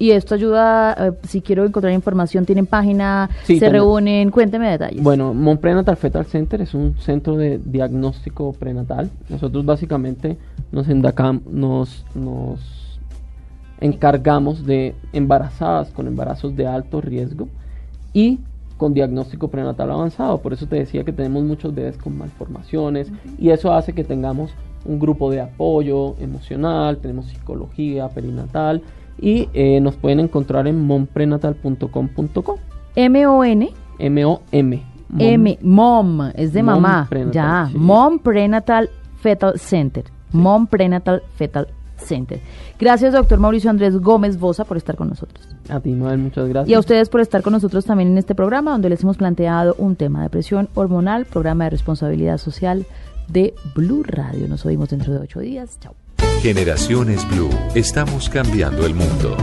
Y 0.00 0.12
esto 0.12 0.36
ayuda, 0.36 0.92
eh, 0.92 1.12
si 1.26 1.40
quiero 1.40 1.64
encontrar 1.64 1.92
información, 1.92 2.46
tienen 2.46 2.66
página, 2.66 3.28
Sí, 3.42 3.58
se 3.58 3.68
reúnen, 3.68 4.30
cuénteme 4.30 4.70
detalles. 4.70 5.02
Bueno, 5.02 5.34
Mon 5.34 5.58
Prenatal 5.58 5.96
Fetal 5.96 6.24
Center 6.26 6.60
es 6.62 6.72
un 6.72 6.96
centro 6.98 7.36
de 7.36 7.58
diagnóstico 7.58 8.52
prenatal. 8.52 9.10
Nosotros 9.28 9.64
básicamente 9.64 10.38
nos, 10.70 10.86
endacam- 10.88 11.42
nos, 11.46 12.04
nos 12.14 12.60
encargamos 13.80 14.64
de 14.66 14.94
embarazadas 15.12 15.90
con 15.90 16.06
embarazos 16.06 16.56
de 16.56 16.66
alto 16.66 17.00
riesgo 17.00 17.48
y 18.12 18.38
con 18.76 18.94
diagnóstico 18.94 19.48
prenatal 19.48 19.90
avanzado. 19.90 20.38
Por 20.38 20.52
eso 20.52 20.66
te 20.66 20.76
decía 20.76 21.02
que 21.04 21.12
tenemos 21.12 21.42
muchos 21.42 21.74
bebés 21.74 21.96
con 21.96 22.16
malformaciones 22.16 23.10
y 23.38 23.50
eso 23.50 23.72
hace 23.72 23.92
que 23.92 24.04
tengamos 24.04 24.52
un 24.88 24.98
grupo 24.98 25.30
de 25.30 25.40
apoyo 25.40 26.16
emocional, 26.18 26.98
tenemos 26.98 27.26
psicología 27.26 28.08
perinatal 28.08 28.82
y 29.20 29.48
eh, 29.52 29.80
nos 29.80 29.96
pueden 29.96 30.20
encontrar 30.20 30.66
en 30.66 30.84
monprenatal.com.co. 30.84 32.58
M-O-N, 32.96 33.70
M-O-M. 33.98 34.82
Mom. 35.10 35.20
M, 35.20 35.58
MOM, 35.62 36.20
es 36.34 36.52
de 36.52 36.62
Mom 36.62 36.82
mamá. 36.82 37.06
Prenatal, 37.08 37.32
ya, 37.32 37.68
sí. 37.72 37.78
Mom 37.78 38.18
Prenatal 38.18 38.90
Fetal 39.20 39.58
Center. 39.58 40.04
Mom 40.32 40.66
Prenatal 40.66 41.22
Fetal 41.36 41.68
Center. 41.96 42.40
Gracias, 42.78 43.14
doctor 43.14 43.38
Mauricio 43.38 43.70
Andrés 43.70 43.96
Gómez 43.98 44.38
Bosa, 44.38 44.64
por 44.64 44.76
estar 44.76 44.96
con 44.96 45.08
nosotros. 45.08 45.48
A 45.70 45.80
ti, 45.80 45.92
Noel, 45.92 46.18
muchas 46.18 46.46
gracias. 46.48 46.70
Y 46.70 46.74
a 46.74 46.78
ustedes 46.78 47.08
por 47.08 47.20
estar 47.20 47.42
con 47.42 47.54
nosotros 47.54 47.86
también 47.86 48.10
en 48.10 48.18
este 48.18 48.34
programa, 48.34 48.72
donde 48.72 48.90
les 48.90 49.02
hemos 49.02 49.16
planteado 49.16 49.74
un 49.78 49.96
tema 49.96 50.22
de 50.22 50.28
presión 50.28 50.68
hormonal, 50.74 51.24
programa 51.24 51.64
de 51.64 51.70
responsabilidad 51.70 52.36
social 52.36 52.86
de 53.28 53.54
Blue 53.74 54.02
Radio. 54.02 54.48
Nos 54.48 54.64
oímos 54.66 54.88
dentro 54.90 55.12
de 55.12 55.20
ocho 55.20 55.40
días. 55.40 55.78
Chao. 55.80 55.94
Generaciones 56.42 57.28
Blue. 57.30 57.50
Estamos 57.74 58.28
cambiando 58.28 58.86
el 58.86 58.94
mundo. 58.94 59.36